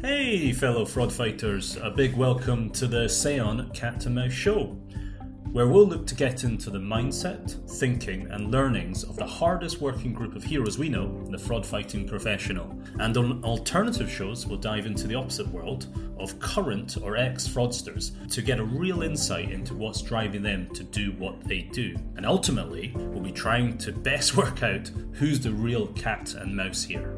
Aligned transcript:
Hey, 0.00 0.52
fellow 0.52 0.84
fraud 0.84 1.12
fighters, 1.12 1.76
a 1.82 1.90
big 1.90 2.14
welcome 2.14 2.70
to 2.70 2.86
the 2.86 3.06
Seon 3.06 3.74
Cat 3.74 4.06
and 4.06 4.14
Mouse 4.14 4.30
show, 4.30 4.66
where 5.50 5.66
we'll 5.66 5.88
look 5.88 6.06
to 6.06 6.14
get 6.14 6.44
into 6.44 6.70
the 6.70 6.78
mindset, 6.78 7.68
thinking, 7.78 8.30
and 8.30 8.52
learnings 8.52 9.02
of 9.02 9.16
the 9.16 9.26
hardest 9.26 9.80
working 9.80 10.12
group 10.12 10.36
of 10.36 10.44
heroes 10.44 10.78
we 10.78 10.88
know, 10.88 11.26
the 11.32 11.36
fraud 11.36 11.66
fighting 11.66 12.06
professional. 12.06 12.80
And 13.00 13.16
on 13.16 13.42
alternative 13.42 14.08
shows, 14.08 14.46
we'll 14.46 14.60
dive 14.60 14.86
into 14.86 15.08
the 15.08 15.16
opposite 15.16 15.48
world 15.48 15.88
of 16.16 16.38
current 16.38 16.96
or 17.02 17.16
ex 17.16 17.48
fraudsters 17.48 18.12
to 18.30 18.40
get 18.40 18.60
a 18.60 18.64
real 18.64 19.02
insight 19.02 19.50
into 19.50 19.74
what's 19.74 20.00
driving 20.00 20.42
them 20.42 20.68
to 20.74 20.84
do 20.84 21.10
what 21.18 21.42
they 21.42 21.62
do. 21.62 21.96
And 22.16 22.24
ultimately, 22.24 22.92
we'll 22.94 23.20
be 23.20 23.32
trying 23.32 23.76
to 23.78 23.90
best 23.90 24.36
work 24.36 24.62
out 24.62 24.92
who's 25.14 25.40
the 25.40 25.52
real 25.52 25.88
cat 25.88 26.34
and 26.34 26.54
mouse 26.54 26.84
here. 26.84 27.17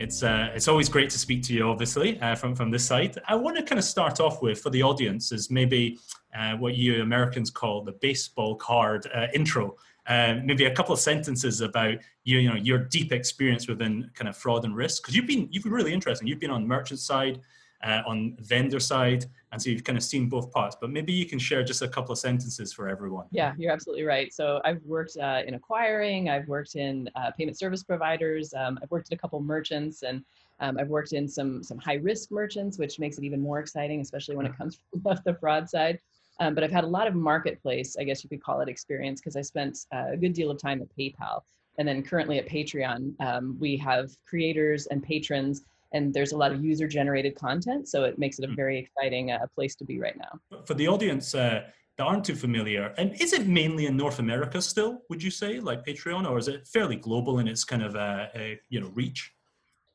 It's 0.00 0.22
uh, 0.22 0.48
it's 0.54 0.66
always 0.66 0.88
great 0.88 1.10
to 1.10 1.18
speak 1.18 1.42
to 1.42 1.52
you, 1.52 1.68
obviously, 1.68 2.18
uh, 2.22 2.34
from 2.34 2.54
from 2.54 2.70
this 2.70 2.86
side. 2.86 3.20
I 3.28 3.34
want 3.34 3.58
to 3.58 3.62
kind 3.62 3.78
of 3.78 3.84
start 3.84 4.18
off 4.18 4.40
with 4.40 4.58
for 4.58 4.70
the 4.70 4.82
audience 4.82 5.30
is 5.30 5.50
maybe 5.50 5.98
uh, 6.34 6.56
what 6.56 6.74
you 6.74 7.02
Americans 7.02 7.50
call 7.50 7.84
the 7.84 7.92
baseball 7.92 8.56
card 8.56 9.06
uh, 9.14 9.26
intro. 9.34 9.76
Uh, 10.06 10.36
maybe 10.42 10.64
a 10.64 10.74
couple 10.74 10.94
of 10.94 11.00
sentences 11.00 11.60
about 11.60 11.96
you, 12.24 12.38
you 12.38 12.48
know, 12.48 12.56
your 12.56 12.78
deep 12.78 13.12
experience 13.12 13.68
within 13.68 14.10
kind 14.14 14.26
of 14.26 14.34
fraud 14.34 14.64
and 14.64 14.74
risk, 14.74 15.02
because 15.02 15.14
you've 15.14 15.26
been 15.26 15.46
you've 15.50 15.64
been 15.64 15.72
really 15.72 15.92
interesting. 15.92 16.26
You've 16.26 16.40
been 16.40 16.50
on 16.50 16.66
merchant 16.66 16.98
side, 16.98 17.38
uh, 17.82 18.02
on 18.06 18.36
vendor 18.40 18.80
side, 18.80 19.26
and 19.52 19.60
so 19.60 19.70
you've 19.70 19.84
kind 19.84 19.96
of 19.96 20.04
seen 20.04 20.28
both 20.28 20.50
parts. 20.50 20.76
But 20.80 20.90
maybe 20.90 21.12
you 21.12 21.26
can 21.26 21.38
share 21.38 21.62
just 21.62 21.82
a 21.82 21.88
couple 21.88 22.12
of 22.12 22.18
sentences 22.18 22.72
for 22.72 22.88
everyone. 22.88 23.26
Yeah, 23.30 23.54
you're 23.58 23.72
absolutely 23.72 24.04
right. 24.04 24.32
So 24.32 24.60
I've 24.64 24.82
worked 24.84 25.16
uh, 25.16 25.42
in 25.46 25.54
acquiring, 25.54 26.28
I've 26.28 26.48
worked 26.48 26.76
in 26.76 27.08
uh, 27.14 27.30
payment 27.36 27.58
service 27.58 27.82
providers, 27.82 28.52
um, 28.54 28.78
I've 28.82 28.90
worked 28.90 29.08
at 29.12 29.16
a 29.16 29.20
couple 29.20 29.40
merchants, 29.40 30.02
and 30.02 30.24
um, 30.60 30.78
I've 30.78 30.88
worked 30.88 31.12
in 31.12 31.26
some 31.26 31.62
some 31.62 31.78
high 31.78 31.94
risk 31.94 32.30
merchants, 32.30 32.78
which 32.78 32.98
makes 32.98 33.18
it 33.18 33.24
even 33.24 33.40
more 33.40 33.58
exciting, 33.60 34.00
especially 34.00 34.36
when 34.36 34.46
it 34.46 34.56
comes 34.56 34.78
from 35.02 35.18
the 35.24 35.34
fraud 35.34 35.68
side. 35.68 35.98
Um, 36.38 36.54
but 36.54 36.64
I've 36.64 36.72
had 36.72 36.84
a 36.84 36.88
lot 36.88 37.06
of 37.06 37.14
marketplace, 37.14 37.96
I 37.98 38.04
guess 38.04 38.24
you 38.24 38.30
could 38.30 38.42
call 38.42 38.60
it 38.60 38.68
experience, 38.68 39.20
because 39.20 39.36
I 39.36 39.42
spent 39.42 39.78
a 39.92 40.16
good 40.16 40.32
deal 40.32 40.50
of 40.50 40.58
time 40.58 40.80
at 40.80 40.88
PayPal. 40.96 41.42
And 41.78 41.86
then 41.86 42.02
currently 42.02 42.38
at 42.38 42.48
Patreon, 42.48 43.14
um, 43.20 43.56
we 43.58 43.76
have 43.78 44.10
creators 44.26 44.86
and 44.86 45.02
patrons 45.02 45.62
and 45.92 46.14
there's 46.14 46.32
a 46.32 46.36
lot 46.36 46.52
of 46.52 46.64
user 46.64 46.86
generated 46.88 47.34
content 47.34 47.88
so 47.88 48.04
it 48.04 48.18
makes 48.18 48.38
it 48.38 48.44
a 48.44 48.48
hmm. 48.48 48.54
very 48.54 48.78
exciting 48.78 49.30
uh, 49.30 49.38
place 49.54 49.74
to 49.74 49.84
be 49.84 49.98
right 49.98 50.16
now 50.16 50.60
for 50.64 50.74
the 50.74 50.86
audience 50.86 51.34
uh, 51.34 51.62
that 51.96 52.04
aren't 52.04 52.24
too 52.24 52.34
familiar 52.34 52.94
and 52.98 53.20
is 53.20 53.32
it 53.32 53.46
mainly 53.46 53.86
in 53.86 53.96
north 53.96 54.18
america 54.18 54.60
still 54.60 55.02
would 55.08 55.22
you 55.22 55.30
say 55.30 55.60
like 55.60 55.84
patreon 55.84 56.28
or 56.28 56.38
is 56.38 56.48
it 56.48 56.66
fairly 56.66 56.96
global 56.96 57.38
in 57.38 57.48
its 57.48 57.64
kind 57.64 57.82
of 57.82 57.96
uh, 57.96 58.26
you 58.68 58.80
know 58.80 58.90
reach 58.94 59.32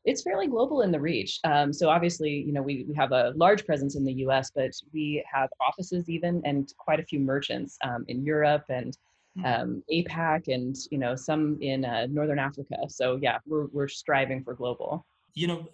it's 0.06 0.22
fairly 0.22 0.48
global 0.48 0.82
in 0.82 0.92
the 0.92 1.00
reach. 1.00 1.40
Um, 1.44 1.74
so 1.74 1.90
obviously, 1.90 2.30
you 2.30 2.54
know, 2.54 2.62
we, 2.62 2.86
we 2.88 2.94
have 2.94 3.12
a 3.12 3.34
large 3.36 3.66
presence 3.66 3.96
in 3.96 4.06
the 4.06 4.14
U.S., 4.14 4.52
but 4.54 4.72
we 4.94 5.24
have 5.32 5.50
offices 5.60 6.10
even 6.10 6.42
and 6.46 6.72
quite 6.78 7.00
a 7.00 7.04
few 7.04 7.20
merchants 7.20 7.78
um, 7.84 8.06
in 8.08 8.24
Europe 8.24 8.66
and 8.70 8.96
hmm. 9.36 9.46
um, 9.46 9.84
APAC 9.92 10.54
and 10.54 10.76
you 10.92 10.98
know 10.98 11.16
some 11.16 11.58
in 11.62 11.84
uh, 11.86 12.06
Northern 12.10 12.40
Africa. 12.40 12.78
So 12.88 13.18
yeah, 13.22 13.40
we're 13.46 13.66
we're 13.68 13.88
striving 13.88 14.44
for 14.44 14.54
global 14.54 15.06
you 15.36 15.48
know, 15.48 15.68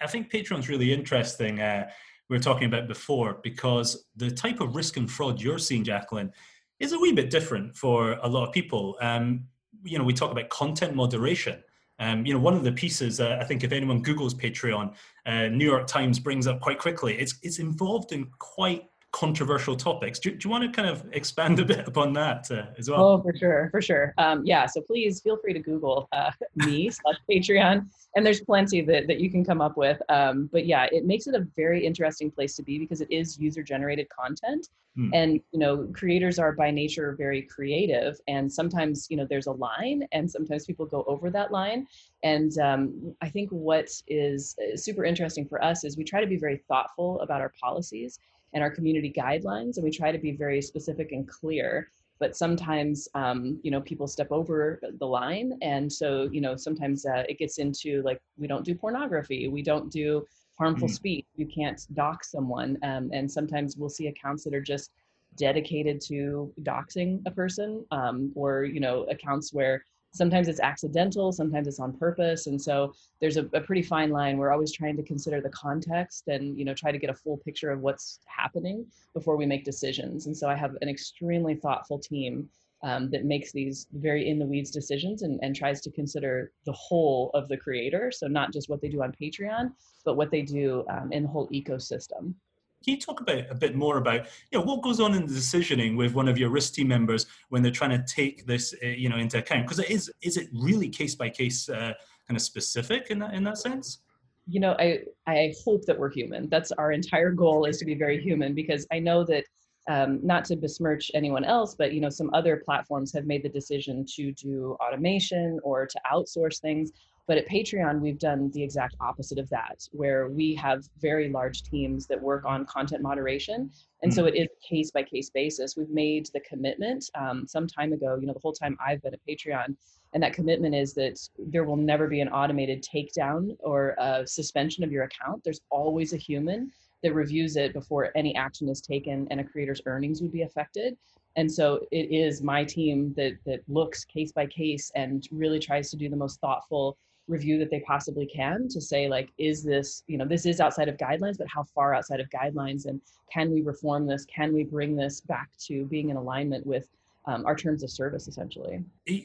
I 0.00 0.06
think 0.06 0.30
Patreon's 0.30 0.68
really 0.68 0.92
interesting. 0.92 1.60
Uh, 1.60 1.88
we 2.28 2.36
were 2.36 2.42
talking 2.42 2.66
about 2.66 2.86
before 2.86 3.40
because 3.42 4.06
the 4.16 4.30
type 4.30 4.60
of 4.60 4.76
risk 4.76 4.98
and 4.98 5.10
fraud 5.10 5.40
you're 5.40 5.58
seeing, 5.58 5.82
Jacqueline, 5.82 6.30
is 6.78 6.92
a 6.92 6.98
wee 6.98 7.12
bit 7.12 7.30
different 7.30 7.76
for 7.76 8.12
a 8.22 8.28
lot 8.28 8.46
of 8.46 8.52
people. 8.52 8.96
Um, 9.00 9.44
you 9.82 9.98
know, 9.98 10.04
we 10.04 10.12
talk 10.12 10.30
about 10.30 10.50
content 10.50 10.94
moderation. 10.94 11.62
Um, 11.98 12.24
you 12.24 12.32
know, 12.32 12.38
one 12.38 12.54
of 12.54 12.62
the 12.62 12.70
pieces 12.70 13.18
uh, 13.18 13.38
I 13.40 13.44
think 13.44 13.64
if 13.64 13.72
anyone 13.72 14.02
Google's 14.02 14.34
Patreon, 14.34 14.94
uh, 15.26 15.48
New 15.48 15.64
York 15.64 15.86
Times 15.86 16.18
brings 16.20 16.46
up 16.46 16.60
quite 16.60 16.78
quickly. 16.78 17.18
It's 17.18 17.38
it's 17.42 17.58
involved 17.58 18.12
in 18.12 18.30
quite 18.38 18.84
controversial 19.12 19.74
topics. 19.74 20.18
Do, 20.18 20.30
do, 20.30 20.38
you 20.46 20.50
want 20.50 20.64
to 20.64 20.70
kind 20.70 20.88
of 20.88 21.04
expand 21.12 21.58
a 21.60 21.64
bit 21.64 21.88
upon 21.88 22.12
that 22.12 22.50
uh, 22.50 22.66
as 22.76 22.90
well? 22.90 23.04
Oh, 23.04 23.22
for 23.22 23.34
sure, 23.34 23.68
for 23.70 23.80
sure. 23.80 24.12
Um, 24.18 24.44
yeah, 24.44 24.66
so 24.66 24.82
please 24.82 25.20
feel 25.20 25.38
free 25.38 25.54
to 25.54 25.60
Google 25.60 26.08
uh, 26.12 26.30
me 26.56 26.90
slash 26.90 27.16
Patreon, 27.30 27.88
and 28.16 28.26
there's 28.26 28.40
plenty 28.40 28.82
that, 28.82 29.06
that 29.06 29.18
you 29.18 29.30
can 29.30 29.44
come 29.44 29.60
up 29.62 29.76
with. 29.76 30.00
Um, 30.10 30.50
but 30.52 30.66
yeah, 30.66 30.88
it 30.92 31.06
makes 31.06 31.26
it 31.26 31.34
a 31.34 31.46
very 31.56 31.84
interesting 31.84 32.30
place 32.30 32.54
to 32.56 32.62
be 32.62 32.78
because 32.78 33.00
it 33.00 33.10
is 33.10 33.38
user 33.38 33.62
generated 33.62 34.08
content. 34.10 34.68
Hmm. 34.94 35.10
And 35.14 35.32
you 35.52 35.58
know, 35.58 35.88
creators 35.94 36.38
are 36.38 36.52
by 36.52 36.70
nature 36.70 37.14
very 37.16 37.42
creative, 37.42 38.18
and 38.28 38.52
sometimes 38.52 39.06
you 39.08 39.16
know 39.16 39.26
there's 39.28 39.46
a 39.46 39.52
line, 39.52 40.06
and 40.12 40.30
sometimes 40.30 40.66
people 40.66 40.84
go 40.84 41.04
over 41.06 41.30
that 41.30 41.50
line. 41.50 41.86
And 42.22 42.56
um, 42.58 43.14
I 43.22 43.30
think 43.30 43.48
what 43.50 43.88
is 44.06 44.54
uh, 44.60 44.76
super 44.76 45.04
interesting 45.04 45.46
for 45.46 45.64
us 45.64 45.84
is 45.84 45.96
we 45.96 46.04
try 46.04 46.20
to 46.20 46.26
be 46.26 46.36
very 46.36 46.62
thoughtful 46.68 47.20
about 47.20 47.40
our 47.40 47.52
policies 47.60 48.18
and 48.52 48.62
our 48.62 48.70
community 48.70 49.12
guidelines 49.16 49.76
and 49.76 49.84
we 49.84 49.90
try 49.90 50.10
to 50.10 50.18
be 50.18 50.32
very 50.32 50.60
specific 50.60 51.12
and 51.12 51.28
clear 51.28 51.90
but 52.18 52.36
sometimes 52.36 53.08
um, 53.14 53.60
you 53.62 53.70
know 53.70 53.80
people 53.80 54.06
step 54.06 54.28
over 54.30 54.80
the 54.98 55.06
line 55.06 55.52
and 55.62 55.92
so 55.92 56.28
you 56.32 56.40
know 56.40 56.56
sometimes 56.56 57.06
uh, 57.06 57.24
it 57.28 57.38
gets 57.38 57.58
into 57.58 58.02
like 58.02 58.20
we 58.36 58.46
don't 58.46 58.64
do 58.64 58.74
pornography 58.74 59.48
we 59.48 59.62
don't 59.62 59.90
do 59.90 60.24
harmful 60.58 60.88
mm. 60.88 60.94
speech 60.94 61.26
you 61.36 61.46
can't 61.46 61.86
dox 61.94 62.30
someone 62.30 62.76
um, 62.82 63.10
and 63.12 63.30
sometimes 63.30 63.76
we'll 63.76 63.88
see 63.88 64.08
accounts 64.08 64.44
that 64.44 64.54
are 64.54 64.60
just 64.60 64.90
dedicated 65.36 66.00
to 66.00 66.52
doxing 66.62 67.20
a 67.26 67.30
person 67.30 67.84
um, 67.92 68.32
or 68.34 68.64
you 68.64 68.80
know 68.80 69.04
accounts 69.04 69.52
where 69.52 69.84
sometimes 70.18 70.48
it's 70.48 70.60
accidental 70.60 71.32
sometimes 71.32 71.66
it's 71.66 71.80
on 71.80 71.96
purpose 71.96 72.46
and 72.48 72.60
so 72.60 72.92
there's 73.20 73.36
a, 73.36 73.46
a, 73.52 73.60
pretty 73.60 73.82
fine 73.82 74.10
line. 74.10 74.38
We're 74.38 74.52
always 74.52 74.72
trying 74.72 74.96
to 74.96 75.02
consider 75.02 75.40
the 75.40 75.50
context 75.50 76.28
and 76.28 76.58
you 76.58 76.64
know 76.64 76.74
try 76.74 76.92
to 76.92 76.98
get 76.98 77.10
a 77.10 77.14
full 77.14 77.38
picture 77.38 77.70
of 77.70 77.80
what's 77.80 78.20
happening 78.26 78.86
before 79.14 79.36
we 79.36 79.46
make 79.46 79.64
decisions 79.64 80.26
and 80.26 80.36
so 80.36 80.48
i 80.48 80.54
have 80.54 80.76
an 80.80 80.88
extremely 80.88 81.54
thoughtful 81.54 81.98
team 81.98 82.48
um, 82.84 83.10
that 83.10 83.24
makes 83.24 83.50
these 83.50 83.88
very 83.94 84.28
in 84.28 84.38
the 84.38 84.46
weeds 84.46 84.70
decisions 84.70 85.22
and, 85.22 85.40
and 85.42 85.56
tries 85.56 85.80
to 85.80 85.90
consider 85.90 86.52
the 86.64 86.72
whole 86.72 87.30
of 87.34 87.48
the 87.48 87.56
creator 87.56 88.12
so 88.12 88.26
not 88.26 88.52
just 88.52 88.68
what 88.68 88.80
they 88.80 88.88
do 88.88 89.02
on 89.02 89.12
patreon 89.20 89.72
but 90.04 90.16
what 90.16 90.30
they 90.30 90.42
do 90.42 90.84
um, 90.88 91.10
in 91.12 91.24
the 91.24 91.28
whole 91.28 91.48
ecosystem 91.48 92.34
can 92.84 92.94
you 92.94 93.00
talk 93.00 93.20
about 93.20 93.44
a 93.50 93.54
bit 93.54 93.74
more 93.74 93.98
about 93.98 94.26
you 94.50 94.58
know 94.58 94.64
what 94.64 94.82
goes 94.82 95.00
on 95.00 95.14
in 95.14 95.26
the 95.26 95.32
decisioning 95.32 95.96
with 95.96 96.14
one 96.14 96.28
of 96.28 96.38
your 96.38 96.50
risk 96.50 96.74
team 96.74 96.88
members 96.88 97.26
when 97.48 97.62
they're 97.62 97.72
trying 97.72 97.90
to 97.90 98.04
take 98.06 98.46
this 98.46 98.74
uh, 98.82 98.86
you 98.86 99.08
know 99.08 99.16
into 99.16 99.38
account? 99.38 99.66
Because 99.66 99.80
it 99.80 99.90
is 99.90 100.10
is 100.22 100.36
it 100.36 100.48
really 100.52 100.88
case 100.88 101.14
by 101.14 101.28
case 101.28 101.68
uh, 101.68 101.92
kind 102.26 102.36
of 102.36 102.42
specific 102.42 103.08
in 103.10 103.18
that 103.18 103.34
in 103.34 103.42
that 103.44 103.58
sense? 103.58 103.98
You 104.46 104.60
know, 104.60 104.76
I 104.78 105.00
I 105.26 105.54
hope 105.64 105.84
that 105.86 105.98
we're 105.98 106.10
human. 106.10 106.48
That's 106.48 106.72
our 106.72 106.92
entire 106.92 107.32
goal 107.32 107.64
is 107.64 107.78
to 107.78 107.84
be 107.84 107.94
very 107.94 108.20
human 108.20 108.54
because 108.54 108.86
I 108.92 109.00
know 109.00 109.24
that 109.24 109.44
um, 109.88 110.20
not 110.22 110.44
to 110.46 110.56
besmirch 110.56 111.10
anyone 111.14 111.44
else, 111.44 111.74
but 111.74 111.92
you 111.92 112.00
know, 112.00 112.10
some 112.10 112.30
other 112.34 112.62
platforms 112.64 113.12
have 113.14 113.24
made 113.24 113.42
the 113.42 113.48
decision 113.48 114.04
to 114.16 114.32
do 114.32 114.76
automation 114.80 115.58
or 115.64 115.86
to 115.86 116.00
outsource 116.10 116.60
things. 116.60 116.92
But 117.28 117.36
at 117.36 117.46
Patreon, 117.46 118.00
we've 118.00 118.18
done 118.18 118.50
the 118.52 118.62
exact 118.62 118.96
opposite 119.00 119.38
of 119.38 119.50
that, 119.50 119.86
where 119.92 120.28
we 120.28 120.54
have 120.54 120.88
very 120.98 121.28
large 121.28 121.62
teams 121.62 122.06
that 122.06 122.20
work 122.20 122.46
on 122.46 122.64
content 122.64 123.02
moderation. 123.02 123.70
And 124.02 124.12
so 124.12 124.24
mm. 124.24 124.28
it 124.28 124.36
is 124.36 124.48
case 124.66 124.90
by 124.90 125.02
case 125.02 125.28
basis. 125.28 125.76
We've 125.76 125.90
made 125.90 126.30
the 126.32 126.40
commitment 126.40 127.04
um, 127.14 127.46
some 127.46 127.66
time 127.66 127.92
ago, 127.92 128.16
you 128.18 128.26
know, 128.26 128.32
the 128.32 128.40
whole 128.40 128.54
time 128.54 128.78
I've 128.84 129.02
been 129.02 129.12
at 129.12 129.20
Patreon. 129.28 129.76
And 130.14 130.22
that 130.22 130.32
commitment 130.32 130.74
is 130.74 130.94
that 130.94 131.20
there 131.38 131.64
will 131.64 131.76
never 131.76 132.08
be 132.08 132.22
an 132.22 132.30
automated 132.30 132.82
takedown 132.82 133.54
or 133.60 133.94
a 133.98 134.26
suspension 134.26 134.82
of 134.82 134.90
your 134.90 135.04
account. 135.04 135.44
There's 135.44 135.60
always 135.68 136.14
a 136.14 136.16
human 136.16 136.72
that 137.02 137.12
reviews 137.12 137.56
it 137.56 137.74
before 137.74 138.10
any 138.16 138.34
action 138.36 138.70
is 138.70 138.80
taken 138.80 139.28
and 139.30 139.38
a 139.38 139.44
creator's 139.44 139.82
earnings 139.84 140.22
would 140.22 140.32
be 140.32 140.42
affected. 140.42 140.96
And 141.36 141.52
so 141.52 141.86
it 141.92 142.10
is 142.10 142.42
my 142.42 142.64
team 142.64 143.12
that 143.18 143.34
that 143.44 143.60
looks 143.68 144.06
case 144.06 144.32
by 144.32 144.46
case 144.46 144.90
and 144.94 145.28
really 145.30 145.58
tries 145.58 145.90
to 145.90 145.96
do 145.96 146.08
the 146.08 146.16
most 146.16 146.40
thoughtful 146.40 146.96
review 147.28 147.58
that 147.58 147.70
they 147.70 147.80
possibly 147.80 148.26
can 148.26 148.66
to 148.68 148.80
say 148.80 149.06
like 149.06 149.28
is 149.38 149.62
this 149.62 150.02
you 150.06 150.16
know 150.16 150.24
this 150.24 150.46
is 150.46 150.60
outside 150.60 150.88
of 150.88 150.96
guidelines 150.96 151.36
but 151.36 151.46
how 151.46 151.62
far 151.62 151.94
outside 151.94 152.20
of 152.20 152.28
guidelines 152.30 152.86
and 152.86 153.00
can 153.32 153.50
we 153.50 153.62
reform 153.62 154.06
this? 154.06 154.24
Can 154.24 154.52
we 154.52 154.64
bring 154.64 154.96
this 154.96 155.20
back 155.20 155.50
to 155.66 155.84
being 155.86 156.10
in 156.10 156.16
alignment 156.16 156.66
with 156.66 156.88
um, 157.26 157.44
our 157.44 157.54
terms 157.54 157.82
of 157.82 157.90
service 157.90 158.28
essentially? 158.28 158.82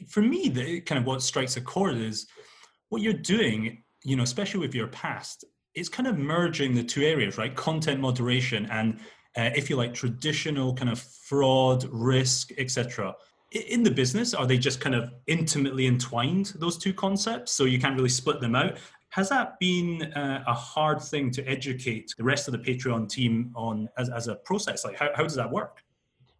For 0.08 0.20
me 0.20 0.48
the 0.48 0.80
kind 0.82 0.98
of 0.98 1.06
what 1.06 1.22
strikes 1.22 1.56
a 1.56 1.60
chord 1.60 1.96
is 1.96 2.26
what 2.90 3.02
you're 3.02 3.12
doing 3.12 3.82
you 4.02 4.16
know 4.16 4.22
especially 4.22 4.60
with 4.60 4.74
your 4.74 4.88
past 4.88 5.44
it's 5.74 5.88
kind 5.88 6.06
of 6.06 6.18
merging 6.18 6.74
the 6.74 6.84
two 6.84 7.02
areas 7.02 7.38
right? 7.38 7.54
Content 7.54 8.00
moderation 8.00 8.66
and 8.70 9.00
uh, 9.36 9.50
if 9.56 9.68
you 9.68 9.76
like 9.76 9.94
traditional 9.94 10.74
kind 10.74 10.90
of 10.90 11.00
fraud 11.00 11.84
risk 11.90 12.50
etc 12.58 13.14
in 13.54 13.82
the 13.82 13.90
business 13.90 14.34
are 14.34 14.46
they 14.46 14.58
just 14.58 14.80
kind 14.80 14.94
of 14.94 15.12
intimately 15.26 15.86
entwined 15.86 16.52
those 16.56 16.76
two 16.76 16.92
concepts? 16.92 17.52
So 17.52 17.64
you 17.64 17.78
can't 17.78 17.96
really 17.96 18.08
split 18.08 18.40
them 18.40 18.54
out. 18.54 18.78
Has 19.10 19.28
that 19.28 19.58
been 19.60 20.12
uh, 20.14 20.42
a 20.46 20.54
hard 20.54 21.00
thing 21.00 21.30
to 21.32 21.44
educate 21.48 22.12
the 22.18 22.24
rest 22.24 22.48
of 22.48 22.52
the 22.52 22.58
patreon 22.58 23.08
team 23.08 23.52
on 23.54 23.88
as, 23.96 24.10
as 24.10 24.26
a 24.26 24.34
process? 24.34 24.84
Like 24.84 24.96
how, 24.98 25.10
how 25.14 25.22
does 25.22 25.36
that 25.36 25.50
work? 25.50 25.82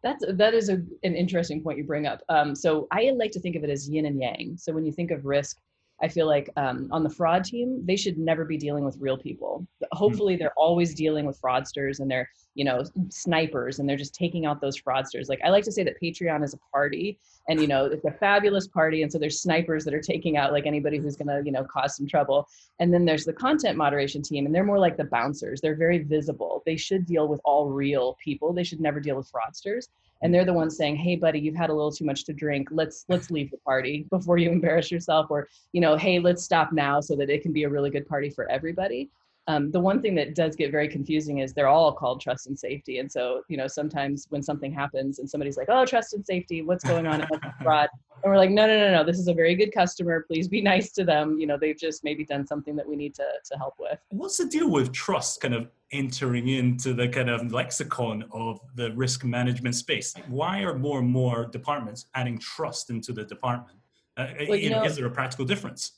That's 0.02 0.24
that 0.28 0.52
is 0.52 0.68
a, 0.68 0.82
an 1.02 1.14
interesting 1.14 1.62
point 1.62 1.78
you 1.78 1.84
bring 1.84 2.06
up. 2.06 2.22
Um, 2.28 2.54
so 2.54 2.88
i 2.90 3.10
like 3.14 3.30
to 3.30 3.40
think 3.40 3.56
of 3.56 3.64
it 3.64 3.70
as 3.70 3.88
yin 3.88 4.06
and 4.06 4.20
yang. 4.20 4.56
So 4.58 4.72
when 4.72 4.84
you 4.84 4.92
think 4.92 5.10
of 5.12 5.24
risk 5.24 5.58
I 6.02 6.08
feel 6.08 6.26
like 6.26 6.50
um, 6.56 6.88
on 6.90 7.02
the 7.02 7.10
fraud 7.10 7.44
team, 7.44 7.82
they 7.84 7.96
should 7.96 8.18
never 8.18 8.44
be 8.44 8.56
dealing 8.56 8.84
with 8.84 8.96
real 8.98 9.16
people. 9.16 9.66
Hopefully, 9.92 10.36
they're 10.36 10.52
always 10.56 10.94
dealing 10.94 11.24
with 11.24 11.40
fraudsters 11.40 12.00
and 12.00 12.10
they're, 12.10 12.28
you 12.54 12.64
know, 12.64 12.82
snipers 13.10 13.78
and 13.78 13.88
they're 13.88 13.96
just 13.96 14.14
taking 14.14 14.44
out 14.44 14.60
those 14.60 14.80
fraudsters. 14.80 15.28
Like 15.28 15.40
I 15.44 15.50
like 15.50 15.64
to 15.64 15.72
say 15.72 15.84
that 15.84 16.00
Patreon 16.00 16.42
is 16.44 16.52
a 16.52 16.58
party 16.72 17.18
and, 17.48 17.60
you 17.60 17.66
know, 17.66 17.86
it's 17.86 18.04
a 18.04 18.10
fabulous 18.10 18.66
party. 18.66 19.02
And 19.02 19.12
so 19.12 19.18
there's 19.18 19.40
snipers 19.40 19.84
that 19.84 19.94
are 19.94 20.00
taking 20.00 20.36
out 20.36 20.52
like 20.52 20.66
anybody 20.66 20.98
who's 20.98 21.16
going 21.16 21.28
to, 21.28 21.42
you 21.44 21.52
know, 21.52 21.64
cause 21.64 21.96
some 21.96 22.06
trouble. 22.06 22.48
And 22.80 22.92
then 22.92 23.04
there's 23.04 23.24
the 23.24 23.32
content 23.32 23.76
moderation 23.76 24.22
team 24.22 24.46
and 24.46 24.54
they're 24.54 24.64
more 24.64 24.78
like 24.78 24.96
the 24.96 25.04
bouncers. 25.04 25.60
They're 25.60 25.76
very 25.76 25.98
visible. 25.98 26.62
They 26.66 26.76
should 26.76 27.06
deal 27.06 27.28
with 27.28 27.40
all 27.44 27.70
real 27.70 28.16
people. 28.22 28.52
They 28.52 28.64
should 28.64 28.80
never 28.80 28.98
deal 28.98 29.16
with 29.16 29.30
fraudsters 29.30 29.88
and 30.22 30.30
mm. 30.30 30.36
they're 30.36 30.44
the 30.44 30.52
ones 30.52 30.76
saying 30.76 30.96
hey 30.96 31.16
buddy 31.16 31.38
you've 31.38 31.54
had 31.54 31.70
a 31.70 31.74
little 31.74 31.92
too 31.92 32.04
much 32.04 32.24
to 32.24 32.32
drink. 32.32 32.68
Let's 32.70 33.04
let's 33.08 33.30
leave 33.30 33.50
the 33.50 33.58
party 33.58 34.06
before 34.10 34.38
you 34.38 34.50
embarrass 34.50 34.90
yourself 34.90 35.26
or 35.30 35.48
you 35.72 35.80
know 35.80 35.96
hey 35.96 36.18
let's 36.18 36.44
stop 36.44 36.72
now 36.72 37.00
so 37.00 37.16
that 37.16 37.30
it 37.30 37.42
can 37.42 37.52
be 37.52 37.64
a 37.64 37.68
really 37.68 37.90
good 37.90 38.08
party 38.08 38.30
for 38.30 38.50
everybody 38.50 39.10
um, 39.46 39.70
the 39.70 39.80
one 39.80 40.00
thing 40.00 40.14
that 40.14 40.34
does 40.34 40.56
get 40.56 40.70
very 40.70 40.88
confusing 40.88 41.38
is 41.38 41.52
they're 41.52 41.68
all 41.68 41.92
called 41.92 42.20
trust 42.20 42.46
and 42.46 42.58
safety. 42.58 42.98
And 42.98 43.10
so 43.10 43.42
you 43.48 43.56
know 43.56 43.66
sometimes 43.66 44.26
when 44.30 44.42
something 44.42 44.72
happens 44.72 45.18
and 45.18 45.28
somebody's 45.28 45.56
like 45.56 45.68
oh 45.70 45.84
trust 45.84 46.14
and 46.14 46.24
safety 46.24 46.62
what's 46.62 46.84
going 46.84 47.06
on? 47.06 47.26
Fraud. 47.62 47.88
And 48.22 48.30
we're 48.30 48.38
like 48.38 48.50
no 48.50 48.66
no 48.66 48.78
no 48.78 48.92
no. 48.92 49.04
This 49.04 49.18
is 49.18 49.28
a 49.28 49.34
very 49.34 49.54
good 49.54 49.72
customer. 49.72 50.24
Please 50.26 50.48
be 50.48 50.62
nice 50.72 50.92
to 50.92 51.04
them. 51.04 51.38
You 51.38 51.46
know 51.46 51.58
they've 51.58 51.78
just 51.78 52.04
maybe 52.04 52.24
done 52.24 52.46
something 52.46 52.76
that 52.76 52.88
we 52.88 52.96
need 52.96 53.14
to 53.16 53.26
to 53.44 53.58
help 53.58 53.74
with. 53.78 53.98
What's 54.10 54.38
the 54.38 54.46
deal 54.46 54.70
with 54.70 54.92
trust 54.92 55.40
kind 55.40 55.54
of 55.54 55.68
entering 55.94 56.48
into 56.48 56.92
the 56.92 57.08
kind 57.08 57.30
of 57.30 57.52
lexicon 57.52 58.24
of 58.32 58.60
the 58.74 58.92
risk 58.92 59.24
management 59.24 59.76
space. 59.76 60.12
Why 60.28 60.60
are 60.62 60.76
more 60.76 60.98
and 60.98 61.08
more 61.08 61.46
departments 61.46 62.06
adding 62.14 62.38
trust 62.38 62.90
into 62.90 63.12
the 63.12 63.24
department? 63.24 63.78
Uh, 64.16 64.26
well, 64.48 64.58
you 64.58 64.70
know, 64.70 64.80
know, 64.80 64.84
is 64.84 64.96
there 64.96 65.06
a 65.06 65.10
practical 65.10 65.44
difference? 65.44 65.92